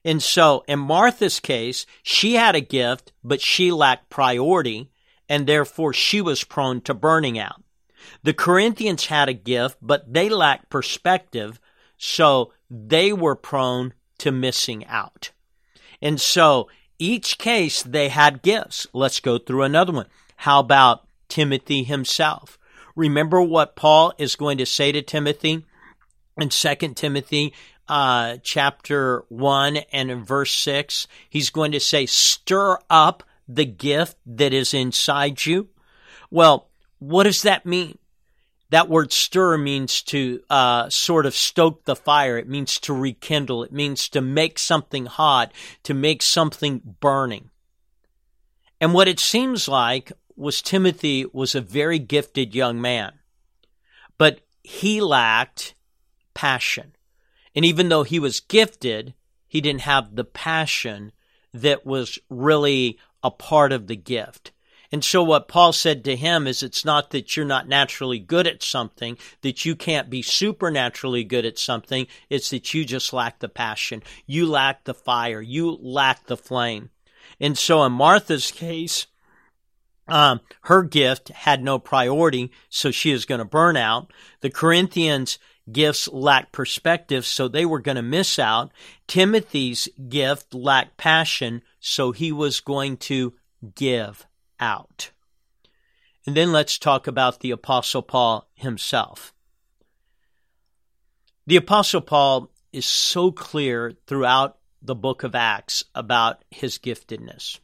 And 0.05 0.23
so 0.23 0.65
in 0.69 0.79
Martha's 0.79 1.41
case, 1.41 1.87
she 2.03 2.35
had 2.35 2.55
a 2.55 2.61
gift, 2.61 3.13
but 3.25 3.41
she 3.41 3.73
lacked 3.73 4.11
priority, 4.11 4.91
and 5.29 5.47
therefore 5.47 5.93
she 5.93 6.21
was 6.21 6.45
prone 6.45 6.81
to 6.83 6.95
burning 6.95 7.39
out. 7.39 7.63
The 8.23 8.35
Corinthians 8.35 9.07
had 9.07 9.29
a 9.29 9.35
gift, 9.35 9.79
but 9.81 10.13
they 10.13 10.29
lacked 10.29 10.71
perspective, 10.71 11.61
so 11.97 12.53
they 12.71 13.13
were 13.13 13.35
prone 13.35 13.95
to 14.19 14.31
missing 14.31 14.85
out. 14.87 15.33
And 16.01 16.21
so 16.21 16.69
each 16.99 17.39
case 17.39 17.83
they 17.83 18.09
had 18.09 18.43
gifts. 18.43 18.87
Let's 18.93 19.21
go 19.21 19.39
through 19.39 19.63
another 19.63 19.93
one. 19.93 20.07
How 20.37 20.61
about 20.61 21.07
Timothy 21.29 21.85
himself? 21.85 22.59
Remember 22.97 23.41
what 23.41 23.77
Paul 23.77 24.13
is 24.19 24.37
going 24.37 24.59
to 24.59 24.67
say 24.67 24.93
to 24.93 25.03
Timothy 25.03 25.65
in 26.37 26.49
2 26.49 26.75
Timothy 26.95 27.55
uh, 27.89 28.39
chapter 28.43 29.25
1 29.29 29.77
and 29.93 30.11
in 30.11 30.25
verse 30.25 30.53
6? 30.55 31.07
He's 31.29 31.51
going 31.51 31.73
to 31.73 31.81
say, 31.81 32.07
Stir 32.07 32.79
up 32.91 33.23
the 33.47 33.65
gift 33.65 34.17
that 34.27 34.53
is 34.53 34.75
inside 34.75 35.47
you. 35.47 35.69
Well, 36.31 36.69
what 36.99 37.25
does 37.25 37.43
that 37.43 37.65
mean? 37.65 37.99
That 38.71 38.89
word 38.89 39.13
stir 39.13 39.57
means 39.57 40.03
to 40.05 40.43
uh, 40.51 40.91
sort 40.91 41.25
of 41.25 41.35
stoke 41.35 41.85
the 41.85 41.97
fire. 41.97 42.37
It 42.37 42.49
means 42.49 42.79
to 42.81 42.93
rekindle. 42.93 43.63
It 43.63 43.73
means 43.73 44.09
to 44.11 44.21
make 44.21 44.59
something 44.59 45.07
hot, 45.07 45.53
to 45.85 45.95
make 45.95 46.23
something 46.23 46.97
burning. 47.01 47.51
And 48.81 48.93
what 48.93 49.09
it 49.09 49.19
seems 49.19 49.69
like 49.69 50.13
was 50.37 50.63
Timothy 50.63 51.27
was 51.33 51.55
a 51.55 51.61
very 51.61 51.99
gifted 51.99 52.55
young 52.55 52.81
man, 52.81 53.13
but 54.19 54.41
he 54.63 55.01
lacked 55.01 55.75
passion. 56.35 56.95
And 57.55 57.65
even 57.65 57.89
though 57.89 58.05
he 58.05 58.21
was 58.21 58.39
gifted, 58.39 59.15
he 59.49 59.61
didn't 59.61 59.81
have 59.81 60.15
the 60.15 60.25
passion 60.25 61.11
that 61.53 61.85
was 61.87 62.19
really 62.29 62.99
a 63.23 63.31
part 63.31 63.73
of 63.73 63.87
the 63.87 63.97
gift. 63.97 64.53
And 64.91 65.05
so 65.05 65.23
what 65.23 65.49
Paul 65.49 65.73
said 65.73 66.05
to 66.05 66.17
him 66.17 66.47
is 66.47 66.63
it's 66.63 66.85
not 66.85 67.11
that 67.11 67.37
you're 67.37 67.45
not 67.45 67.69
naturally 67.69 68.19
good 68.19 68.47
at 68.47 68.63
something, 68.63 69.19
that 69.43 69.65
you 69.65 69.77
can't 69.77 70.09
be 70.09 70.23
supernaturally 70.23 71.25
good 71.25 71.45
at 71.45 71.59
something. 71.59 72.07
It's 72.31 72.51
that 72.51 72.73
you 72.73 72.85
just 72.85 73.13
lack 73.13 73.39
the 73.39 73.49
passion. 73.49 74.03
You 74.27 74.47
lack 74.47 74.85
the 74.85 74.95
fire. 74.95 75.43
You 75.43 75.73
lack 75.81 76.27
the 76.27 76.37
flame. 76.37 76.91
And 77.39 77.57
so 77.57 77.85
in 77.85 77.93
Martha's 77.93 78.51
case, 78.51 79.07
um, 80.09 80.41
her 80.63 80.83
gift 80.83 81.29
had 81.29 81.63
no 81.63 81.79
priority, 81.79 82.51
so 82.71 82.91
she 82.91 83.11
is 83.11 83.27
going 83.27 83.41
to 83.41 83.45
burn 83.45 83.77
out. 83.77 84.11
The 84.41 84.49
Corinthians 84.49 85.39
gifts 85.71 86.09
lacked 86.09 86.53
perspective, 86.53 87.27
so 87.27 87.47
they 87.47 87.67
were 87.67 87.81
going 87.81 87.97
to 87.97 88.03
miss 88.03 88.39
out. 88.39 88.73
Timothy's 89.07 89.87
gift 90.09 90.55
lacked 90.55 90.97
passion, 90.97 91.63
so 91.79 92.13
he 92.13 92.33
was 92.33 92.61
going 92.61 92.97
to 92.97 93.35
give 93.75 94.27
out. 94.61 95.11
And 96.27 96.37
then 96.37 96.53
let's 96.53 96.79
talk 96.79 97.07
about 97.07 97.41
the 97.41 97.51
Apostle 97.51 98.03
Paul 98.03 98.49
himself. 98.55 99.33
The 101.47 101.57
Apostle 101.57 102.03
Paul 102.03 102.51
is 102.73 102.85
so 102.85 103.33
clear 103.33 103.95
throughout 104.07 104.59
the 104.83 104.95
book 104.95 105.23
of 105.23 105.35
Acts 105.35 105.85
about 105.95 106.45
his 106.51 106.79
giftedness. 106.79 107.59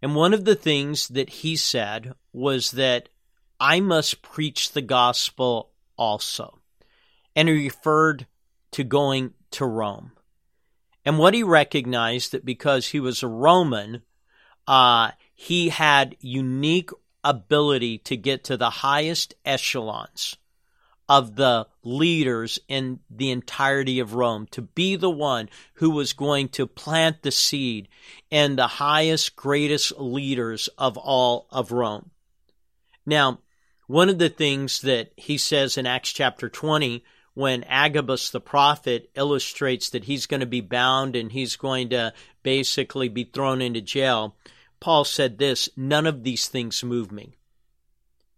And 0.00 0.14
one 0.14 0.34
of 0.34 0.44
the 0.44 0.54
things 0.54 1.08
that 1.08 1.30
he 1.30 1.56
said 1.56 2.14
was 2.32 2.72
that 2.72 3.08
I 3.58 3.80
must 3.80 4.22
preach 4.22 4.72
the 4.72 4.82
gospel 4.82 5.70
also. 5.96 6.58
And 7.36 7.48
he 7.48 7.64
referred 7.64 8.26
to 8.72 8.84
going 8.84 9.34
to 9.52 9.66
Rome. 9.66 10.12
And 11.04 11.18
what 11.18 11.34
he 11.34 11.42
recognized 11.42 12.32
that 12.32 12.44
because 12.44 12.88
he 12.88 13.00
was 13.00 13.22
a 13.22 13.28
Roman, 13.28 14.02
uh, 14.66 15.12
he 15.34 15.68
had 15.68 16.16
unique 16.20 16.90
ability 17.24 17.98
to 17.98 18.16
get 18.16 18.44
to 18.44 18.56
the 18.56 18.70
highest 18.70 19.34
echelons 19.44 20.36
of 21.08 21.36
the 21.36 21.66
leaders 21.82 22.58
in 22.68 23.00
the 23.10 23.30
entirety 23.30 23.98
of 23.98 24.14
Rome, 24.14 24.46
to 24.52 24.62
be 24.62 24.96
the 24.96 25.10
one 25.10 25.48
who 25.74 25.90
was 25.90 26.12
going 26.12 26.48
to 26.50 26.66
plant 26.66 27.22
the 27.22 27.30
seed 27.30 27.88
in 28.30 28.56
the 28.56 28.66
highest, 28.66 29.36
greatest 29.36 29.92
leaders 29.98 30.68
of 30.78 30.96
all 30.96 31.48
of 31.50 31.72
Rome. 31.72 32.10
Now, 33.04 33.40
one 33.86 34.08
of 34.08 34.18
the 34.18 34.28
things 34.28 34.80
that 34.82 35.12
he 35.16 35.36
says 35.36 35.76
in 35.76 35.86
Acts 35.86 36.12
chapter 36.12 36.48
20 36.48 37.04
when 37.34 37.64
Agabus 37.64 38.30
the 38.30 38.40
prophet 38.40 39.10
illustrates 39.14 39.90
that 39.90 40.04
he's 40.04 40.26
going 40.26 40.40
to 40.40 40.46
be 40.46 40.60
bound 40.60 41.16
and 41.16 41.32
he's 41.32 41.56
going 41.56 41.90
to 41.90 42.12
basically 42.42 43.08
be 43.08 43.24
thrown 43.24 43.62
into 43.62 43.80
jail, 43.80 44.36
Paul 44.82 45.04
said 45.04 45.38
this 45.38 45.68
None 45.76 46.06
of 46.06 46.24
these 46.24 46.48
things 46.48 46.82
move 46.82 47.12
me. 47.12 47.36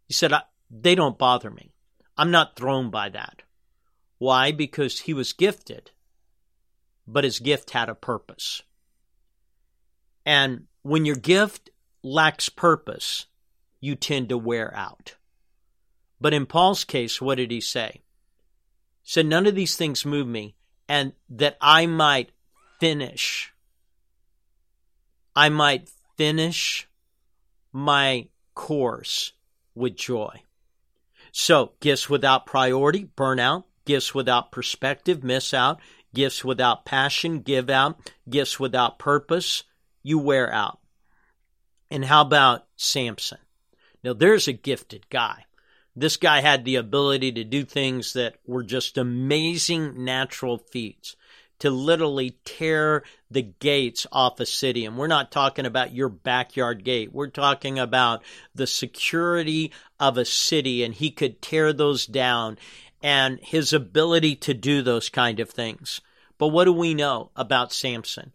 He 0.07 0.13
said, 0.13 0.31
They 0.71 0.95
don't 0.95 1.17
bother 1.17 1.51
me. 1.51 1.73
I'm 2.19 2.31
not 2.31 2.55
thrown 2.55 2.91
by 2.91 3.09
that. 3.09 3.41
Why? 4.19 4.53
Because 4.53 5.01
he 5.01 5.15
was 5.15 5.33
gifted. 5.33 5.91
but 7.07 7.25
his 7.25 7.39
gift 7.39 7.71
had 7.71 7.89
a 7.89 7.95
purpose. 7.95 8.63
And 10.27 10.67
when 10.83 11.07
your 11.07 11.17
gift 11.17 11.71
lacks 12.03 12.51
purpose, 12.51 13.27
you 13.81 13.95
tend 13.95 14.29
to 14.29 14.37
wear 14.39 14.75
out. 14.77 15.17
But 16.21 16.35
in 16.35 16.45
Paul's 16.45 16.85
case, 16.85 17.23
what 17.23 17.37
did 17.37 17.51
he 17.51 17.61
say? 17.63 18.03
He 19.03 19.11
said, 19.11 19.25
None 19.27 19.47
of 19.47 19.55
these 19.55 19.77
things 19.77 20.05
move 20.05 20.27
me, 20.27 20.57
and 20.91 21.15
that 21.31 21.57
I 21.61 21.87
might 21.87 22.33
finish. 22.81 23.53
I 25.35 25.49
might 25.49 25.89
finish 26.16 26.88
my 27.73 28.28
course 28.54 29.33
with 29.75 29.97
joy. 29.97 30.42
So, 31.33 31.73
gifts 31.80 32.09
without 32.09 32.47
priority, 32.47 33.04
burn 33.04 33.40
out. 33.40 33.64
Gifts 33.85 34.14
without 34.14 34.52
perspective, 34.52 35.25
miss 35.25 35.52
out. 35.52 35.80
Gifts 36.14 36.44
without 36.44 36.85
passion, 36.85 37.40
give 37.40 37.68
out. 37.68 38.12
Gifts 38.28 38.61
without 38.61 38.99
purpose, 38.99 39.64
you 40.02 40.18
wear 40.18 40.52
out. 40.52 40.78
And 41.90 42.04
how 42.04 42.23
about 42.23 42.66
Samson? 42.76 43.38
Now, 44.02 44.12
there's 44.12 44.49
a 44.49 44.52
gifted 44.52 45.09
guy. 45.11 45.44
This 45.97 46.16
guy 46.16 46.40
had 46.40 46.64
the 46.64 46.76
ability 46.76 47.33
to 47.33 47.44
do 47.44 47.64
things 47.64 48.12
that 48.14 48.37
were 48.47 48.62
just 48.62 48.99
amazing 48.99 50.04
natural 50.04 50.59
feats 50.59 51.16
to 51.64 51.71
literally 51.71 52.37
tear 52.44 53.02
the 53.30 53.40
gates 53.40 54.06
off 54.12 54.38
a 54.38 54.44
city. 54.44 54.85
And 54.85 54.99
we're 54.99 55.06
not 55.06 55.33
talking 55.33 55.64
about 55.64 55.94
your 55.94 56.11
backyard 56.11 56.85
gate. 56.85 57.11
We're 57.11 57.28
talking 57.28 57.78
about 57.78 58.23
the 58.54 58.66
security 58.66 59.73
of 59.99 60.18
a 60.18 60.26
city, 60.26 60.85
and 60.85 60.92
he 60.92 61.11
could 61.11 61.40
tear 61.40 61.73
those 61.73 62.04
down 62.04 62.59
and 63.02 63.40
his 63.40 63.73
ability 63.73 64.37
to 64.37 64.52
do 64.52 64.83
those 64.83 65.09
kind 65.09 65.40
of 65.40 65.49
things. 65.49 66.02
But 66.37 66.49
what 66.49 66.66
do 66.66 66.73
we 66.75 66.92
know 66.92 67.30
about 67.35 67.73
Samson? 67.73 68.33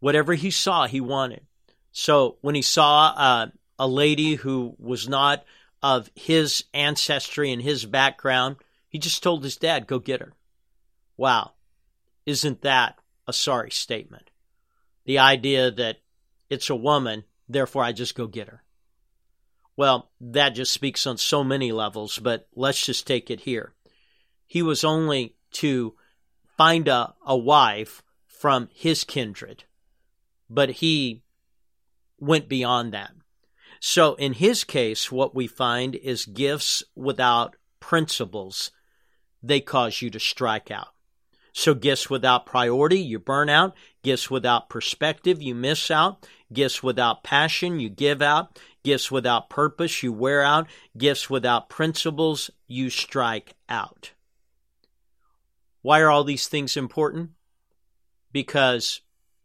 Whatever 0.00 0.34
he 0.34 0.50
saw, 0.50 0.86
he 0.86 1.00
wanted. 1.00 1.46
So 1.90 2.36
when 2.42 2.54
he 2.54 2.60
saw 2.60 3.14
uh, 3.16 3.46
a 3.78 3.88
lady 3.88 4.34
who 4.34 4.76
was 4.78 5.08
not 5.08 5.42
of 5.82 6.10
his 6.14 6.64
ancestry 6.74 7.50
and 7.50 7.62
his 7.62 7.86
background, 7.86 8.56
he 8.90 8.98
just 8.98 9.22
told 9.22 9.42
his 9.42 9.56
dad, 9.56 9.86
go 9.86 9.98
get 9.98 10.20
her. 10.20 10.34
Wow. 11.16 11.52
Isn't 12.26 12.62
that 12.62 12.98
a 13.26 13.32
sorry 13.32 13.70
statement? 13.70 14.30
The 15.04 15.20
idea 15.20 15.70
that 15.70 15.98
it's 16.50 16.68
a 16.68 16.74
woman, 16.74 17.24
therefore 17.48 17.84
I 17.84 17.92
just 17.92 18.16
go 18.16 18.26
get 18.26 18.48
her. 18.48 18.64
Well, 19.76 20.10
that 20.20 20.50
just 20.50 20.72
speaks 20.72 21.06
on 21.06 21.18
so 21.18 21.44
many 21.44 21.70
levels, 21.70 22.18
but 22.18 22.48
let's 22.54 22.84
just 22.84 23.06
take 23.06 23.30
it 23.30 23.40
here. 23.40 23.74
He 24.46 24.62
was 24.62 24.84
only 24.84 25.36
to 25.52 25.94
find 26.56 26.88
a, 26.88 27.14
a 27.24 27.36
wife 27.36 28.02
from 28.26 28.68
his 28.72 29.04
kindred, 29.04 29.64
but 30.48 30.70
he 30.70 31.22
went 32.18 32.48
beyond 32.48 32.92
that. 32.92 33.12
So 33.80 34.14
in 34.14 34.34
his 34.34 34.64
case, 34.64 35.12
what 35.12 35.34
we 35.34 35.46
find 35.46 35.94
is 35.94 36.24
gifts 36.24 36.82
without 36.94 37.56
principles, 37.78 38.70
they 39.42 39.60
cause 39.60 40.00
you 40.00 40.10
to 40.10 40.18
strike 40.18 40.70
out. 40.70 40.95
So 41.58 41.72
gifts 41.72 42.10
without 42.10 42.44
priority, 42.44 42.98
you 42.98 43.18
burn 43.18 43.48
out. 43.48 43.74
Gifts 44.02 44.30
without 44.30 44.68
perspective, 44.68 45.40
you 45.40 45.54
miss 45.54 45.90
out. 45.90 46.28
Gifts 46.52 46.82
without 46.82 47.24
passion, 47.24 47.80
you 47.80 47.88
give 47.88 48.20
out. 48.20 48.60
Gifts 48.84 49.10
without 49.10 49.48
purpose, 49.48 50.02
you 50.02 50.12
wear 50.12 50.42
out. 50.42 50.66
Gifts 50.98 51.30
without 51.30 51.70
principles, 51.70 52.50
you 52.66 52.90
strike 52.90 53.54
out. 53.70 54.12
Why 55.80 56.00
are 56.00 56.10
all 56.10 56.24
these 56.24 56.46
things 56.46 56.76
important? 56.76 57.30
Because 58.32 59.00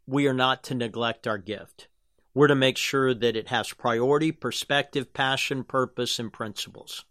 we 0.06 0.26
are 0.26 0.34
not 0.34 0.62
to 0.64 0.74
neglect 0.74 1.26
our 1.26 1.38
gift. 1.38 1.88
We're 2.34 2.48
to 2.48 2.54
make 2.54 2.76
sure 2.76 3.14
that 3.14 3.36
it 3.36 3.48
has 3.48 3.72
priority, 3.72 4.32
perspective, 4.32 5.14
passion, 5.14 5.64
purpose, 5.64 6.18
and 6.18 6.30
principles. 6.30 7.06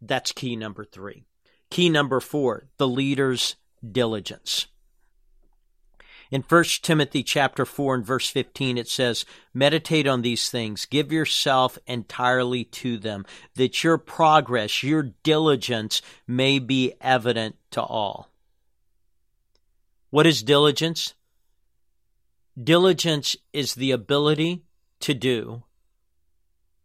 That's 0.00 0.30
key 0.30 0.54
number 0.54 0.84
three. 0.84 1.24
Key 1.76 1.90
number 1.90 2.20
four, 2.20 2.70
the 2.78 2.88
leader's 2.88 3.56
diligence. 3.86 4.66
In 6.30 6.40
1 6.40 6.64
Timothy 6.80 7.22
chapter 7.22 7.66
4 7.66 7.96
and 7.96 8.06
verse 8.06 8.30
15 8.30 8.78
it 8.78 8.88
says, 8.88 9.26
"Meditate 9.52 10.06
on 10.06 10.22
these 10.22 10.48
things, 10.48 10.86
give 10.86 11.12
yourself 11.12 11.76
entirely 11.86 12.64
to 12.64 12.96
them, 12.96 13.26
that 13.56 13.84
your 13.84 13.98
progress, 13.98 14.82
your 14.82 15.02
diligence 15.02 16.00
may 16.26 16.58
be 16.58 16.94
evident 17.02 17.56
to 17.72 17.82
all." 17.82 18.30
What 20.08 20.26
is 20.26 20.42
diligence? 20.42 21.12
Diligence 22.58 23.36
is 23.52 23.74
the 23.74 23.90
ability 23.90 24.64
to 25.00 25.12
do 25.12 25.64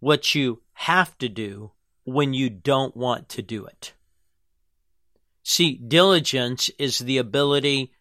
what 0.01 0.36
you 0.36 0.63
have 0.73 1.17
to 1.19 1.30
do 1.30 1.71
when 2.04 2.34
you 2.34 2.49
don't 2.49 2.97
want 2.97 3.30
to 3.30 3.41
do 3.41 3.65
it. 3.65 3.93
See, 5.43 5.73
diligence 5.73 6.69
is 6.77 6.99
the 6.99 7.17
ability 7.17 7.93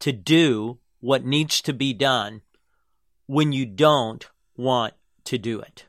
to 0.00 0.12
do 0.12 0.78
what 1.00 1.24
needs 1.24 1.60
to 1.62 1.72
be 1.72 1.92
done 1.92 2.42
when 3.26 3.52
you 3.52 3.66
don't 3.66 4.26
want 4.56 4.94
to 5.24 5.38
do 5.38 5.60
it, 5.60 5.86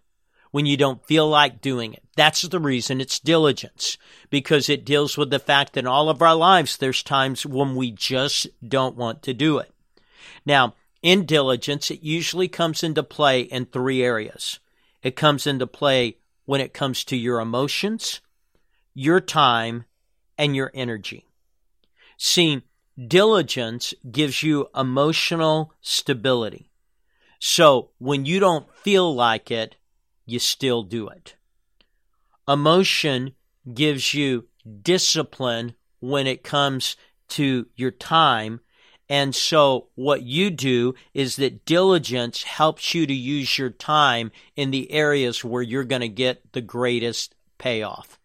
when 0.51 0.65
you 0.65 0.77
don't 0.77 1.05
feel 1.05 1.27
like 1.27 1.61
doing 1.61 1.93
it. 1.93 2.03
That's 2.15 2.41
the 2.43 2.59
reason 2.59 3.01
it's 3.01 3.19
diligence, 3.19 3.97
because 4.29 4.69
it 4.69 4.85
deals 4.85 5.17
with 5.17 5.29
the 5.29 5.39
fact 5.39 5.73
that 5.73 5.81
in 5.81 5.87
all 5.87 6.09
of 6.09 6.21
our 6.21 6.35
lives, 6.35 6.77
there's 6.77 7.03
times 7.03 7.45
when 7.45 7.75
we 7.75 7.91
just 7.91 8.47
don't 8.65 8.95
want 8.95 9.21
to 9.23 9.33
do 9.33 9.57
it. 9.57 9.71
Now, 10.45 10.75
in 11.01 11.25
diligence, 11.25 11.91
it 11.91 12.01
usually 12.01 12.47
comes 12.47 12.83
into 12.83 13.03
play 13.03 13.41
in 13.41 13.65
three 13.65 14.01
areas. 14.01 14.59
It 15.03 15.15
comes 15.15 15.45
into 15.45 15.67
play 15.67 16.17
when 16.45 16.61
it 16.61 16.73
comes 16.73 17.03
to 17.05 17.15
your 17.15 17.39
emotions, 17.39 18.21
your 18.93 19.19
time, 19.19 19.85
and 20.37 20.55
your 20.55 20.71
energy. 20.73 21.25
See, 22.17 22.63
diligence 23.07 23.93
gives 24.09 24.43
you 24.43 24.67
emotional 24.75 25.73
stability. 25.81 26.71
So 27.39 27.91
when 27.97 28.25
you 28.25 28.39
don't 28.39 28.73
feel 28.77 29.13
like 29.13 29.51
it, 29.51 29.75
you 30.25 30.39
still 30.39 30.83
do 30.83 31.07
it. 31.09 31.35
Emotion 32.47 33.33
gives 33.73 34.13
you 34.13 34.45
discipline 34.81 35.75
when 35.99 36.27
it 36.27 36.43
comes 36.43 36.95
to 37.27 37.67
your 37.75 37.91
time 37.91 38.61
and 39.09 39.35
so 39.35 39.87
what 39.95 40.23
you 40.23 40.49
do 40.49 40.95
is 41.13 41.35
that 41.35 41.65
diligence 41.65 42.43
helps 42.43 42.93
you 42.93 43.05
to 43.05 43.13
use 43.13 43.57
your 43.57 43.69
time 43.69 44.31
in 44.55 44.71
the 44.71 44.91
areas 44.91 45.43
where 45.43 45.61
you're 45.61 45.83
going 45.83 46.01
to 46.01 46.07
get 46.07 46.53
the 46.53 46.61
greatest 46.61 47.35
payoff. 47.57 48.19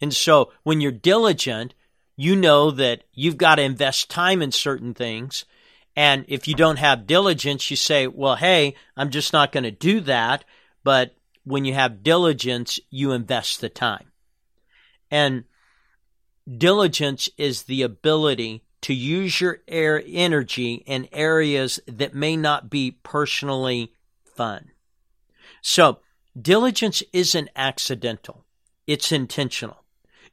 And 0.00 0.14
so 0.14 0.52
when 0.62 0.80
you're 0.80 0.92
diligent, 0.92 1.74
you 2.16 2.36
know 2.36 2.70
that 2.70 3.04
you've 3.12 3.36
got 3.36 3.56
to 3.56 3.62
invest 3.62 4.10
time 4.10 4.42
in 4.42 4.52
certain 4.52 4.94
things. 4.94 5.44
And 5.94 6.24
if 6.28 6.46
you 6.46 6.54
don't 6.54 6.78
have 6.78 7.06
diligence, 7.06 7.70
you 7.70 7.76
say, 7.76 8.06
well, 8.06 8.36
hey, 8.36 8.74
I'm 8.96 9.10
just 9.10 9.32
not 9.32 9.52
going 9.52 9.64
to 9.64 9.70
do 9.70 10.00
that. 10.00 10.44
But 10.84 11.16
when 11.44 11.64
you 11.64 11.74
have 11.74 12.02
diligence, 12.02 12.78
you 12.90 13.12
invest 13.12 13.60
the 13.60 13.68
time. 13.68 14.12
And 15.10 15.44
diligence 16.46 17.28
is 17.38 17.62
the 17.62 17.82
ability 17.82 18.62
to 18.82 18.94
use 18.94 19.40
your 19.40 19.62
air 19.66 20.02
energy 20.06 20.74
in 20.86 21.08
areas 21.12 21.80
that 21.86 22.14
may 22.14 22.36
not 22.36 22.70
be 22.70 22.92
personally 23.02 23.92
fun. 24.22 24.70
So, 25.62 26.00
diligence 26.40 27.02
isn't 27.12 27.48
accidental, 27.56 28.44
it's 28.86 29.10
intentional. 29.10 29.85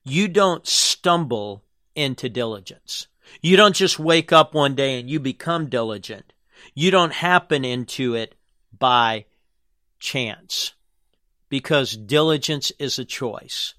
You 0.03 0.27
don't 0.27 0.67
stumble 0.67 1.63
into 1.95 2.27
diligence. 2.27 3.07
You 3.41 3.55
don't 3.55 3.75
just 3.75 3.97
wake 3.97 4.31
up 4.31 4.53
one 4.53 4.75
day 4.75 4.99
and 4.99 5.09
you 5.09 5.19
become 5.19 5.69
diligent. 5.69 6.33
You 6.73 6.91
don't 6.91 7.13
happen 7.13 7.63
into 7.63 8.15
it 8.15 8.35
by 8.77 9.25
chance 9.99 10.73
because 11.49 11.95
diligence 11.95 12.71
is 12.79 12.99
a 12.99 13.05
choice. 13.05 13.75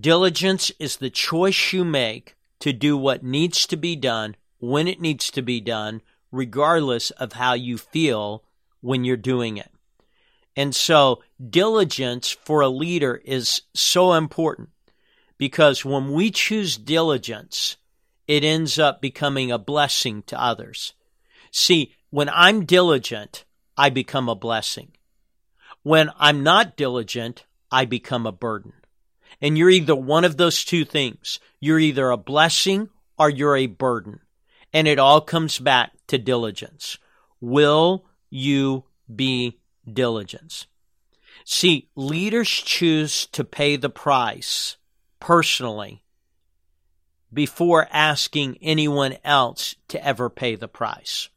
Diligence 0.00 0.72
is 0.78 0.96
the 0.96 1.10
choice 1.10 1.72
you 1.72 1.84
make 1.84 2.34
to 2.60 2.72
do 2.72 2.96
what 2.96 3.22
needs 3.22 3.66
to 3.66 3.76
be 3.76 3.94
done 3.94 4.36
when 4.58 4.88
it 4.88 5.00
needs 5.00 5.30
to 5.30 5.42
be 5.42 5.60
done, 5.60 6.00
regardless 6.30 7.10
of 7.12 7.34
how 7.34 7.52
you 7.52 7.76
feel 7.76 8.42
when 8.80 9.04
you're 9.04 9.16
doing 9.16 9.56
it. 9.56 9.70
And 10.56 10.74
so, 10.74 11.22
diligence 11.50 12.30
for 12.30 12.60
a 12.60 12.68
leader 12.68 13.20
is 13.24 13.62
so 13.74 14.14
important 14.14 14.70
because 15.42 15.84
when 15.84 16.12
we 16.12 16.30
choose 16.30 16.76
diligence, 16.76 17.76
it 18.28 18.44
ends 18.44 18.78
up 18.78 19.02
becoming 19.02 19.50
a 19.50 19.58
blessing 19.58 20.22
to 20.22 20.40
others. 20.40 20.94
See, 21.50 21.96
when 22.10 22.28
I'm 22.28 22.64
diligent, 22.64 23.44
I 23.76 23.90
become 23.90 24.28
a 24.28 24.36
blessing. 24.36 24.92
When 25.82 26.10
I'm 26.16 26.44
not 26.44 26.76
diligent, 26.76 27.44
I 27.72 27.86
become 27.86 28.24
a 28.24 28.30
burden. 28.30 28.72
And 29.40 29.58
you're 29.58 29.70
either 29.70 29.96
one 29.96 30.22
of 30.22 30.36
those 30.36 30.64
two 30.64 30.84
things. 30.84 31.40
You're 31.58 31.80
either 31.80 32.10
a 32.10 32.16
blessing 32.16 32.88
or 33.18 33.28
you're 33.28 33.56
a 33.56 33.66
burden. 33.66 34.20
And 34.72 34.86
it 34.86 35.00
all 35.00 35.20
comes 35.20 35.58
back 35.58 35.90
to 36.06 36.18
diligence. 36.18 36.98
Will 37.40 38.06
you 38.30 38.84
be 39.12 39.58
diligent? 39.92 40.68
See, 41.44 41.88
leaders 41.96 42.48
choose 42.48 43.26
to 43.32 43.42
pay 43.42 43.74
the 43.74 43.90
price 43.90 44.76
personally 45.22 46.02
before 47.32 47.86
asking 47.92 48.58
anyone 48.60 49.16
else 49.22 49.76
to 49.86 50.04
ever 50.04 50.28
pay 50.28 50.56
the 50.56 50.66
price. 50.66 51.28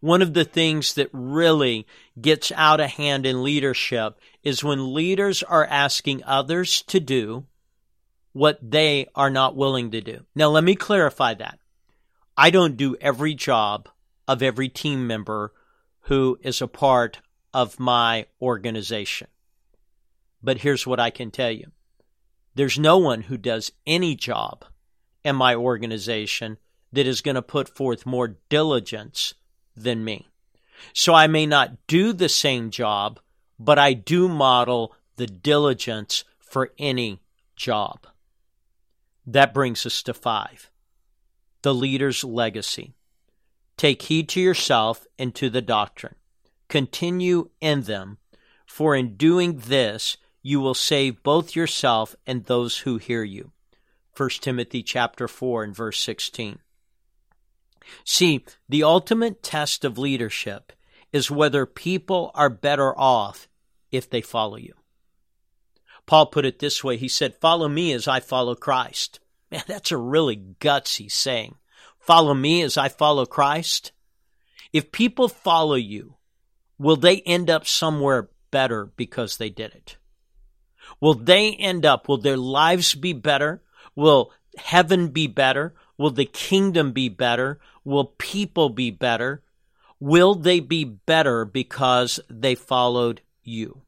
One 0.00 0.20
of 0.20 0.34
the 0.34 0.44
things 0.44 0.94
that 0.94 1.10
really 1.12 1.86
gets 2.20 2.50
out 2.50 2.80
of 2.80 2.90
hand 2.90 3.26
in 3.26 3.44
leadership 3.44 4.18
is 4.42 4.64
when 4.64 4.92
leaders 4.92 5.44
are 5.44 5.64
asking 5.64 6.24
others 6.24 6.82
to 6.88 6.98
do 6.98 7.44
what 8.32 8.58
they 8.68 9.06
are 9.14 9.30
not 9.30 9.54
willing 9.54 9.92
to 9.92 10.00
do. 10.00 10.26
Now, 10.34 10.48
let 10.48 10.64
me 10.64 10.74
clarify 10.74 11.34
that. 11.34 11.60
I 12.36 12.50
don't 12.50 12.76
do 12.76 12.96
every 13.00 13.34
job 13.34 13.88
of 14.26 14.42
every 14.42 14.68
team 14.68 15.06
member 15.06 15.52
who 16.02 16.36
is 16.42 16.60
a 16.60 16.66
part 16.66 17.20
of 17.54 17.78
my 17.78 18.26
organization. 18.42 19.28
But 20.42 20.58
here's 20.58 20.84
what 20.84 20.98
I 20.98 21.10
can 21.10 21.30
tell 21.30 21.52
you 21.52 21.70
there's 22.60 22.78
no 22.78 22.98
one 22.98 23.22
who 23.22 23.38
does 23.38 23.72
any 23.86 24.14
job 24.14 24.66
in 25.24 25.34
my 25.34 25.54
organization 25.54 26.58
that 26.92 27.06
is 27.06 27.22
going 27.22 27.34
to 27.34 27.40
put 27.40 27.74
forth 27.74 28.04
more 28.04 28.36
diligence 28.50 29.32
than 29.74 30.04
me. 30.04 30.28
So 30.92 31.14
I 31.14 31.26
may 31.26 31.46
not 31.46 31.86
do 31.86 32.12
the 32.12 32.28
same 32.28 32.70
job, 32.70 33.18
but 33.58 33.78
I 33.78 33.94
do 33.94 34.28
model 34.28 34.94
the 35.16 35.26
diligence 35.26 36.24
for 36.38 36.72
any 36.78 37.22
job. 37.56 38.06
That 39.26 39.54
brings 39.54 39.86
us 39.86 40.02
to 40.02 40.12
five 40.12 40.70
the 41.62 41.72
leader's 41.72 42.22
legacy. 42.22 42.92
Take 43.78 44.02
heed 44.02 44.28
to 44.28 44.40
yourself 44.40 45.06
and 45.18 45.34
to 45.34 45.48
the 45.48 45.62
doctrine. 45.62 46.16
Continue 46.68 47.48
in 47.62 47.84
them, 47.84 48.18
for 48.66 48.94
in 48.94 49.16
doing 49.16 49.62
this 49.64 50.18
you 50.42 50.60
will 50.60 50.74
save 50.74 51.22
both 51.22 51.54
yourself 51.54 52.14
and 52.26 52.44
those 52.44 52.78
who 52.78 52.96
hear 52.96 53.22
you. 53.22 53.52
1 54.16 54.28
Timothy 54.40 54.82
chapter 54.82 55.28
4 55.28 55.64
and 55.64 55.74
verse 55.74 55.98
16. 56.00 56.58
See, 58.04 58.44
the 58.68 58.82
ultimate 58.82 59.42
test 59.42 59.84
of 59.84 59.98
leadership 59.98 60.72
is 61.12 61.30
whether 61.30 61.66
people 61.66 62.30
are 62.34 62.50
better 62.50 62.96
off 62.98 63.48
if 63.90 64.08
they 64.08 64.20
follow 64.20 64.56
you. 64.56 64.74
Paul 66.06 66.26
put 66.26 66.44
it 66.44 66.58
this 66.58 66.82
way. 66.82 66.96
He 66.96 67.08
said, 67.08 67.36
follow 67.36 67.68
me 67.68 67.92
as 67.92 68.08
I 68.08 68.20
follow 68.20 68.54
Christ. 68.54 69.20
Man, 69.50 69.62
that's 69.66 69.92
a 69.92 69.96
really 69.96 70.36
gutsy 70.36 71.10
saying. 71.10 71.56
Follow 71.98 72.34
me 72.34 72.62
as 72.62 72.76
I 72.76 72.88
follow 72.88 73.26
Christ. 73.26 73.92
If 74.72 74.92
people 74.92 75.28
follow 75.28 75.74
you, 75.74 76.16
will 76.78 76.96
they 76.96 77.20
end 77.20 77.50
up 77.50 77.66
somewhere 77.66 78.30
better 78.50 78.86
because 78.96 79.36
they 79.36 79.50
did 79.50 79.72
it? 79.74 79.96
Will 81.00 81.14
they 81.14 81.52
end 81.54 81.86
up, 81.86 82.08
will 82.08 82.18
their 82.18 82.36
lives 82.36 82.94
be 82.94 83.12
better? 83.12 83.62
Will 83.96 84.32
heaven 84.56 85.08
be 85.08 85.26
better? 85.26 85.74
Will 85.96 86.10
the 86.10 86.26
kingdom 86.26 86.92
be 86.92 87.08
better? 87.08 87.58
Will 87.84 88.04
people 88.18 88.68
be 88.68 88.90
better? 88.90 89.42
Will 89.98 90.34
they 90.34 90.60
be 90.60 90.84
better 90.84 91.44
because 91.44 92.20
they 92.28 92.54
followed 92.54 93.20
you? 93.42 93.82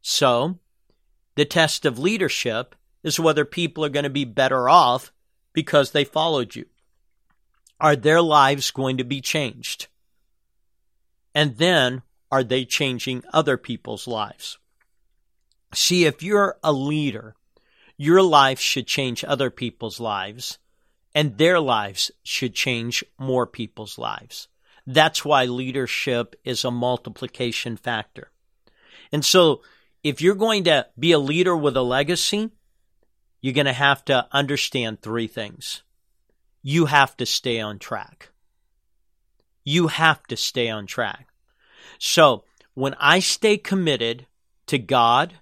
So, 0.00 0.58
the 1.34 1.44
test 1.44 1.84
of 1.84 1.98
leadership 1.98 2.74
is 3.02 3.18
whether 3.18 3.44
people 3.44 3.84
are 3.84 3.90
going 3.90 4.04
to 4.04 4.10
be 4.10 4.24
better 4.24 4.68
off 4.68 5.12
because 5.52 5.90
they 5.90 6.04
followed 6.04 6.54
you. 6.54 6.66
Are 7.80 7.96
their 7.96 8.22
lives 8.22 8.70
going 8.70 8.98
to 8.98 9.04
be 9.04 9.20
changed? 9.20 9.88
And 11.34 11.56
then, 11.56 12.02
are 12.30 12.44
they 12.44 12.64
changing 12.64 13.24
other 13.32 13.56
people's 13.56 14.06
lives? 14.06 14.58
See, 15.74 16.04
if 16.04 16.22
you're 16.22 16.56
a 16.62 16.72
leader, 16.72 17.34
your 17.96 18.22
life 18.22 18.60
should 18.60 18.86
change 18.86 19.24
other 19.24 19.50
people's 19.50 20.00
lives, 20.00 20.58
and 21.14 21.38
their 21.38 21.60
lives 21.60 22.10
should 22.22 22.54
change 22.54 23.04
more 23.18 23.46
people's 23.46 23.98
lives. 23.98 24.48
That's 24.86 25.24
why 25.24 25.44
leadership 25.44 26.36
is 26.44 26.64
a 26.64 26.70
multiplication 26.70 27.76
factor. 27.76 28.30
And 29.12 29.24
so, 29.24 29.62
if 30.02 30.20
you're 30.20 30.34
going 30.34 30.64
to 30.64 30.86
be 30.98 31.12
a 31.12 31.18
leader 31.18 31.56
with 31.56 31.76
a 31.76 31.82
legacy, 31.82 32.50
you're 33.40 33.54
going 33.54 33.66
to 33.66 33.72
have 33.72 34.04
to 34.06 34.26
understand 34.32 35.00
three 35.00 35.26
things. 35.26 35.82
You 36.62 36.86
have 36.86 37.16
to 37.18 37.26
stay 37.26 37.60
on 37.60 37.78
track. 37.78 38.30
You 39.64 39.88
have 39.88 40.22
to 40.24 40.36
stay 40.36 40.68
on 40.68 40.86
track. 40.86 41.28
So, 41.98 42.44
when 42.74 42.94
I 42.98 43.20
stay 43.20 43.56
committed 43.56 44.26
to 44.66 44.78
God, 44.78 45.34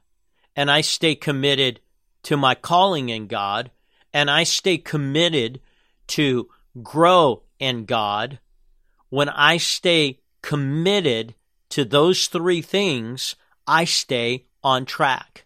and 0.56 0.70
I 0.70 0.80
stay 0.80 1.14
committed 1.14 1.80
to 2.24 2.36
my 2.36 2.54
calling 2.54 3.08
in 3.08 3.26
God 3.26 3.70
and 4.12 4.30
I 4.30 4.44
stay 4.44 4.78
committed 4.78 5.60
to 6.08 6.48
grow 6.82 7.42
in 7.58 7.84
God, 7.84 8.38
when 9.08 9.28
I 9.28 9.56
stay 9.56 10.20
committed 10.42 11.34
to 11.70 11.84
those 11.84 12.26
three 12.26 12.62
things, 12.62 13.36
I 13.66 13.84
stay 13.84 14.46
on 14.62 14.84
track. 14.84 15.44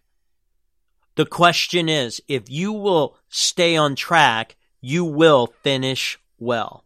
The 1.15 1.27
question 1.27 1.89
is 1.89 2.21
if 2.29 2.51
you 2.51 2.73
will 2.73 3.17
stay 3.29 3.77
on 3.77 3.95
track, 3.95 4.57
you 4.81 5.05
will 5.05 5.49
finish 5.63 6.19
well. 6.39 6.85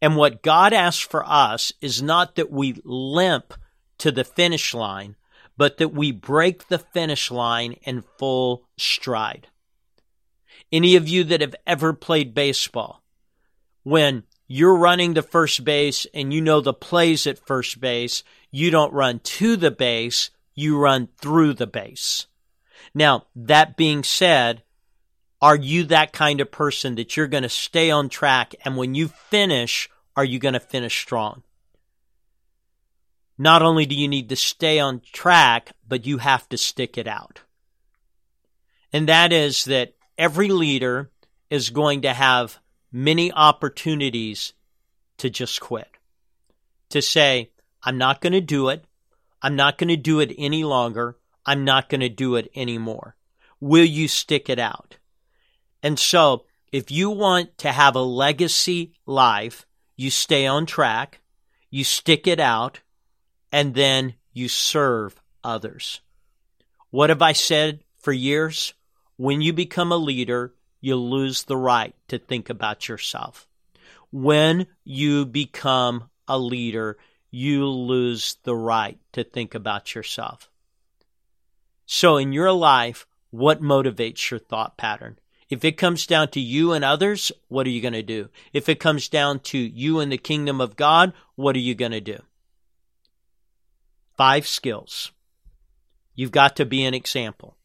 And 0.00 0.16
what 0.16 0.42
God 0.42 0.72
asks 0.72 1.02
for 1.02 1.24
us 1.26 1.72
is 1.80 2.00
not 2.00 2.36
that 2.36 2.50
we 2.50 2.80
limp 2.84 3.54
to 3.98 4.12
the 4.12 4.24
finish 4.24 4.72
line, 4.72 5.16
but 5.58 5.78
that 5.78 5.92
we 5.92 6.12
break 6.12 6.68
the 6.68 6.78
finish 6.78 7.30
line 7.30 7.72
in 7.82 8.04
full 8.16 8.64
stride. 8.78 9.48
Any 10.72 10.94
of 10.96 11.08
you 11.08 11.24
that 11.24 11.40
have 11.40 11.56
ever 11.66 11.92
played 11.92 12.32
baseball, 12.32 13.02
when 13.82 14.22
you're 14.46 14.78
running 14.78 15.14
to 15.14 15.22
first 15.22 15.64
base 15.64 16.06
and 16.14 16.32
you 16.32 16.40
know 16.40 16.60
the 16.60 16.72
plays 16.72 17.26
at 17.26 17.44
first 17.44 17.80
base, 17.80 18.22
you 18.52 18.70
don't 18.70 18.92
run 18.92 19.18
to 19.18 19.56
the 19.56 19.72
base, 19.72 20.30
you 20.54 20.78
run 20.78 21.08
through 21.18 21.54
the 21.54 21.66
base. 21.66 22.26
Now, 22.94 23.26
that 23.34 23.76
being 23.76 24.04
said, 24.04 24.62
are 25.42 25.56
you 25.56 25.84
that 25.84 26.12
kind 26.12 26.40
of 26.40 26.52
person 26.52 26.94
that 26.94 27.16
you're 27.16 27.26
going 27.26 27.42
to 27.42 27.48
stay 27.48 27.90
on 27.90 28.08
track 28.08 28.54
and 28.64 28.76
when 28.76 28.94
you 28.94 29.08
finish, 29.08 29.90
are 30.16 30.24
you 30.24 30.38
going 30.38 30.54
to 30.54 30.60
finish 30.60 31.00
strong? 31.00 31.42
Not 33.38 33.62
only 33.62 33.86
do 33.86 33.94
you 33.94 34.08
need 34.08 34.28
to 34.28 34.36
stay 34.36 34.80
on 34.80 35.00
track, 35.12 35.72
but 35.86 36.04
you 36.04 36.18
have 36.18 36.48
to 36.48 36.58
stick 36.58 36.98
it 36.98 37.06
out. 37.06 37.40
And 38.92 39.08
that 39.08 39.32
is 39.32 39.64
that 39.66 39.94
every 40.18 40.48
leader 40.48 41.10
is 41.48 41.70
going 41.70 42.02
to 42.02 42.12
have 42.12 42.58
many 42.90 43.30
opportunities 43.32 44.52
to 45.18 45.30
just 45.30 45.60
quit. 45.60 45.88
To 46.90 47.00
say, 47.00 47.52
I'm 47.82 47.98
not 47.98 48.20
going 48.20 48.32
to 48.32 48.40
do 48.40 48.70
it. 48.70 48.84
I'm 49.40 49.56
not 49.56 49.78
going 49.78 49.88
to 49.88 49.96
do 49.96 50.20
it 50.20 50.34
any 50.36 50.64
longer. 50.64 51.16
I'm 51.46 51.64
not 51.64 51.88
going 51.88 52.00
to 52.00 52.08
do 52.08 52.36
it 52.36 52.50
anymore. 52.56 53.14
Will 53.60 53.84
you 53.84 54.08
stick 54.08 54.48
it 54.48 54.58
out? 54.58 54.96
And 55.82 55.98
so, 55.98 56.44
if 56.72 56.90
you 56.90 57.10
want 57.10 57.56
to 57.58 57.72
have 57.72 57.94
a 57.94 58.02
legacy 58.02 58.92
life, 59.06 59.64
you 59.96 60.10
stay 60.10 60.46
on 60.46 60.66
track, 60.66 61.20
you 61.70 61.84
stick 61.84 62.26
it 62.26 62.40
out, 62.40 62.80
and 63.52 63.74
then 63.74 64.14
you 64.32 64.48
serve 64.48 65.20
others. 65.42 66.00
What 66.90 67.10
have 67.10 67.22
I 67.22 67.32
said 67.32 67.84
for 67.98 68.12
years? 68.12 68.74
When 69.16 69.40
you 69.40 69.52
become 69.52 69.92
a 69.92 69.96
leader, 69.96 70.54
you 70.80 70.96
lose 70.96 71.44
the 71.44 71.56
right 71.56 71.94
to 72.08 72.18
think 72.18 72.50
about 72.50 72.88
yourself. 72.88 73.48
When 74.10 74.66
you 74.84 75.26
become 75.26 76.08
a 76.26 76.38
leader, 76.38 76.98
you 77.30 77.66
lose 77.66 78.36
the 78.44 78.54
right 78.54 78.98
to 79.12 79.24
think 79.24 79.54
about 79.54 79.94
yourself. 79.94 80.50
So, 81.84 82.16
in 82.16 82.32
your 82.32 82.52
life, 82.52 83.06
what 83.30 83.62
motivates 83.62 84.30
your 84.30 84.40
thought 84.40 84.76
pattern? 84.76 85.18
If 85.50 85.64
it 85.64 85.72
comes 85.72 86.06
down 86.06 86.28
to 86.28 86.40
you 86.40 86.72
and 86.72 86.84
others, 86.84 87.32
what 87.48 87.66
are 87.66 87.70
you 87.70 87.80
going 87.80 87.94
to 87.94 88.02
do? 88.02 88.28
If 88.52 88.68
it 88.68 88.80
comes 88.80 89.08
down 89.08 89.40
to 89.40 89.58
you 89.58 89.98
and 90.00 90.12
the 90.12 90.18
kingdom 90.18 90.60
of 90.60 90.76
God, 90.76 91.12
what 91.36 91.56
are 91.56 91.60
you 91.60 91.74
going 91.74 91.92
to 91.92 92.00
do? 92.00 92.22
Five 94.18 94.48
skills. 94.48 95.12
You've 96.16 96.32
got 96.32 96.56
to 96.56 96.66
be 96.66 96.84
an 96.84 96.92
example. 96.92 97.56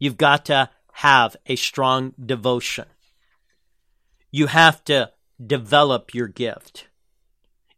You've 0.00 0.18
got 0.18 0.44
to 0.46 0.70
have 0.92 1.36
a 1.46 1.54
strong 1.54 2.12
devotion. 2.22 2.86
You 4.32 4.48
have 4.48 4.82
to 4.84 5.12
develop 5.44 6.12
your 6.12 6.26
gift. 6.26 6.88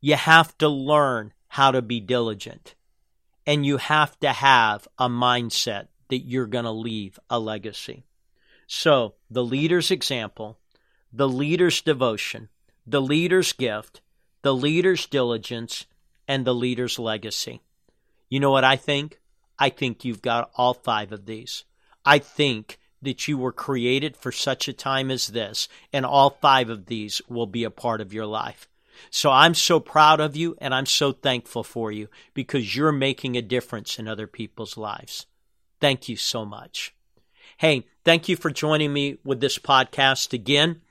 You 0.00 0.16
have 0.16 0.56
to 0.58 0.68
learn 0.68 1.34
how 1.48 1.70
to 1.72 1.82
be 1.82 2.00
diligent. 2.00 2.74
And 3.46 3.66
you 3.66 3.76
have 3.76 4.18
to 4.20 4.32
have 4.32 4.88
a 4.98 5.10
mindset 5.10 5.88
that 6.08 6.20
you're 6.20 6.46
going 6.46 6.64
to 6.64 6.70
leave 6.70 7.18
a 7.28 7.38
legacy. 7.38 8.04
So, 8.66 9.14
the 9.30 9.44
leader's 9.44 9.90
example, 9.90 10.58
the 11.12 11.28
leader's 11.28 11.82
devotion, 11.82 12.48
the 12.86 13.02
leader's 13.02 13.52
gift, 13.52 14.00
the 14.42 14.54
leader's 14.54 15.06
diligence, 15.06 15.86
and 16.26 16.46
the 16.46 16.54
leader's 16.54 16.98
legacy. 16.98 17.60
You 18.31 18.40
know 18.40 18.51
what 18.51 18.64
I 18.64 18.77
think? 18.77 19.21
I 19.59 19.69
think 19.69 20.05
you've 20.05 20.23
got 20.23 20.51
all 20.57 20.73
five 20.73 21.12
of 21.12 21.27
these. 21.27 21.64
I 22.05 22.19
think 22.19 22.79
that 23.03 23.29
you 23.29 23.37
were 23.37 23.53
created 23.53 24.16
for 24.16 24.33
such 24.33 24.69
a 24.69 24.73
time 24.73 25.11
as 25.11 25.29
this, 25.29 25.69
and 25.93 26.07
all 26.07 26.31
five 26.31 26.71
of 26.71 26.87
these 26.87 27.21
will 27.29 27.47
be 27.47 27.64
a 27.64 27.71
part 27.71 28.01
of 28.01 28.14
your 28.14 28.27
life. 28.27 28.69
So 29.11 29.31
I'm 29.31 29.55
so 29.55 29.81
proud 29.81 30.21
of 30.21 30.37
you 30.37 30.57
and 30.59 30.75
I'm 30.75 30.87
so 30.87 31.12
thankful 31.12 31.62
for 31.62 31.90
you 31.90 32.09
because 32.35 32.77
you're 32.77 32.93
making 32.93 33.37
a 33.37 33.43
difference 33.43 33.99
in 33.99 34.07
other 34.07 34.27
people's 34.27 34.77
lives. 34.77 35.27
Thank 35.81 36.09
you 36.09 36.16
so 36.16 36.45
much. 36.45 36.95
Hey, 37.57 37.87
thank 38.05 38.29
you 38.29 38.37
for 38.37 38.51
joining 38.51 38.93
me 38.93 39.19
with 39.25 39.40
this 39.40 39.59
podcast 39.59 40.33
again. 40.35 40.83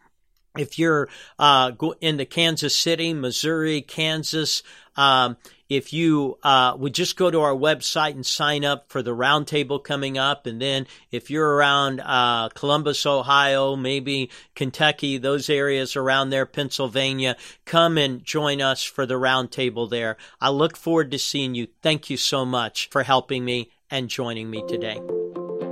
If 0.57 0.79
you're 0.79 1.09
uh, 1.37 1.71
in 2.01 2.17
the 2.17 2.25
Kansas 2.25 2.75
City, 2.75 3.13
Missouri, 3.13 3.81
Kansas, 3.81 4.63
um, 4.95 5.37
if 5.69 5.93
you 5.93 6.37
uh, 6.43 6.75
would 6.77 6.93
just 6.93 7.15
go 7.15 7.29
to 7.29 7.41
our 7.41 7.53
website 7.53 8.11
and 8.11 8.25
sign 8.25 8.65
up 8.65 8.89
for 8.89 9.01
the 9.01 9.15
roundtable 9.15 9.81
coming 9.81 10.17
up, 10.17 10.47
and 10.47 10.59
then 10.59 10.87
if 11.11 11.29
you're 11.29 11.55
around 11.55 12.01
uh, 12.01 12.49
Columbus, 12.49 13.05
Ohio, 13.05 13.75
maybe 13.75 14.31
Kentucky, 14.55 15.17
those 15.17 15.49
areas 15.49 15.95
around 15.95 16.31
there, 16.31 16.47
Pennsylvania, 16.47 17.37
come 17.65 17.97
and 17.97 18.25
join 18.25 18.61
us 18.61 18.83
for 18.83 19.05
the 19.05 19.13
roundtable 19.13 19.89
there. 19.89 20.17
I 20.41 20.49
look 20.49 20.75
forward 20.75 21.11
to 21.11 21.19
seeing 21.19 21.53
you. 21.55 21.67
Thank 21.81 22.09
you 22.09 22.17
so 22.17 22.45
much 22.45 22.89
for 22.89 23.03
helping 23.03 23.45
me 23.45 23.71
and 23.91 24.09
joining 24.09 24.49
me 24.49 24.63
today. 24.67 24.99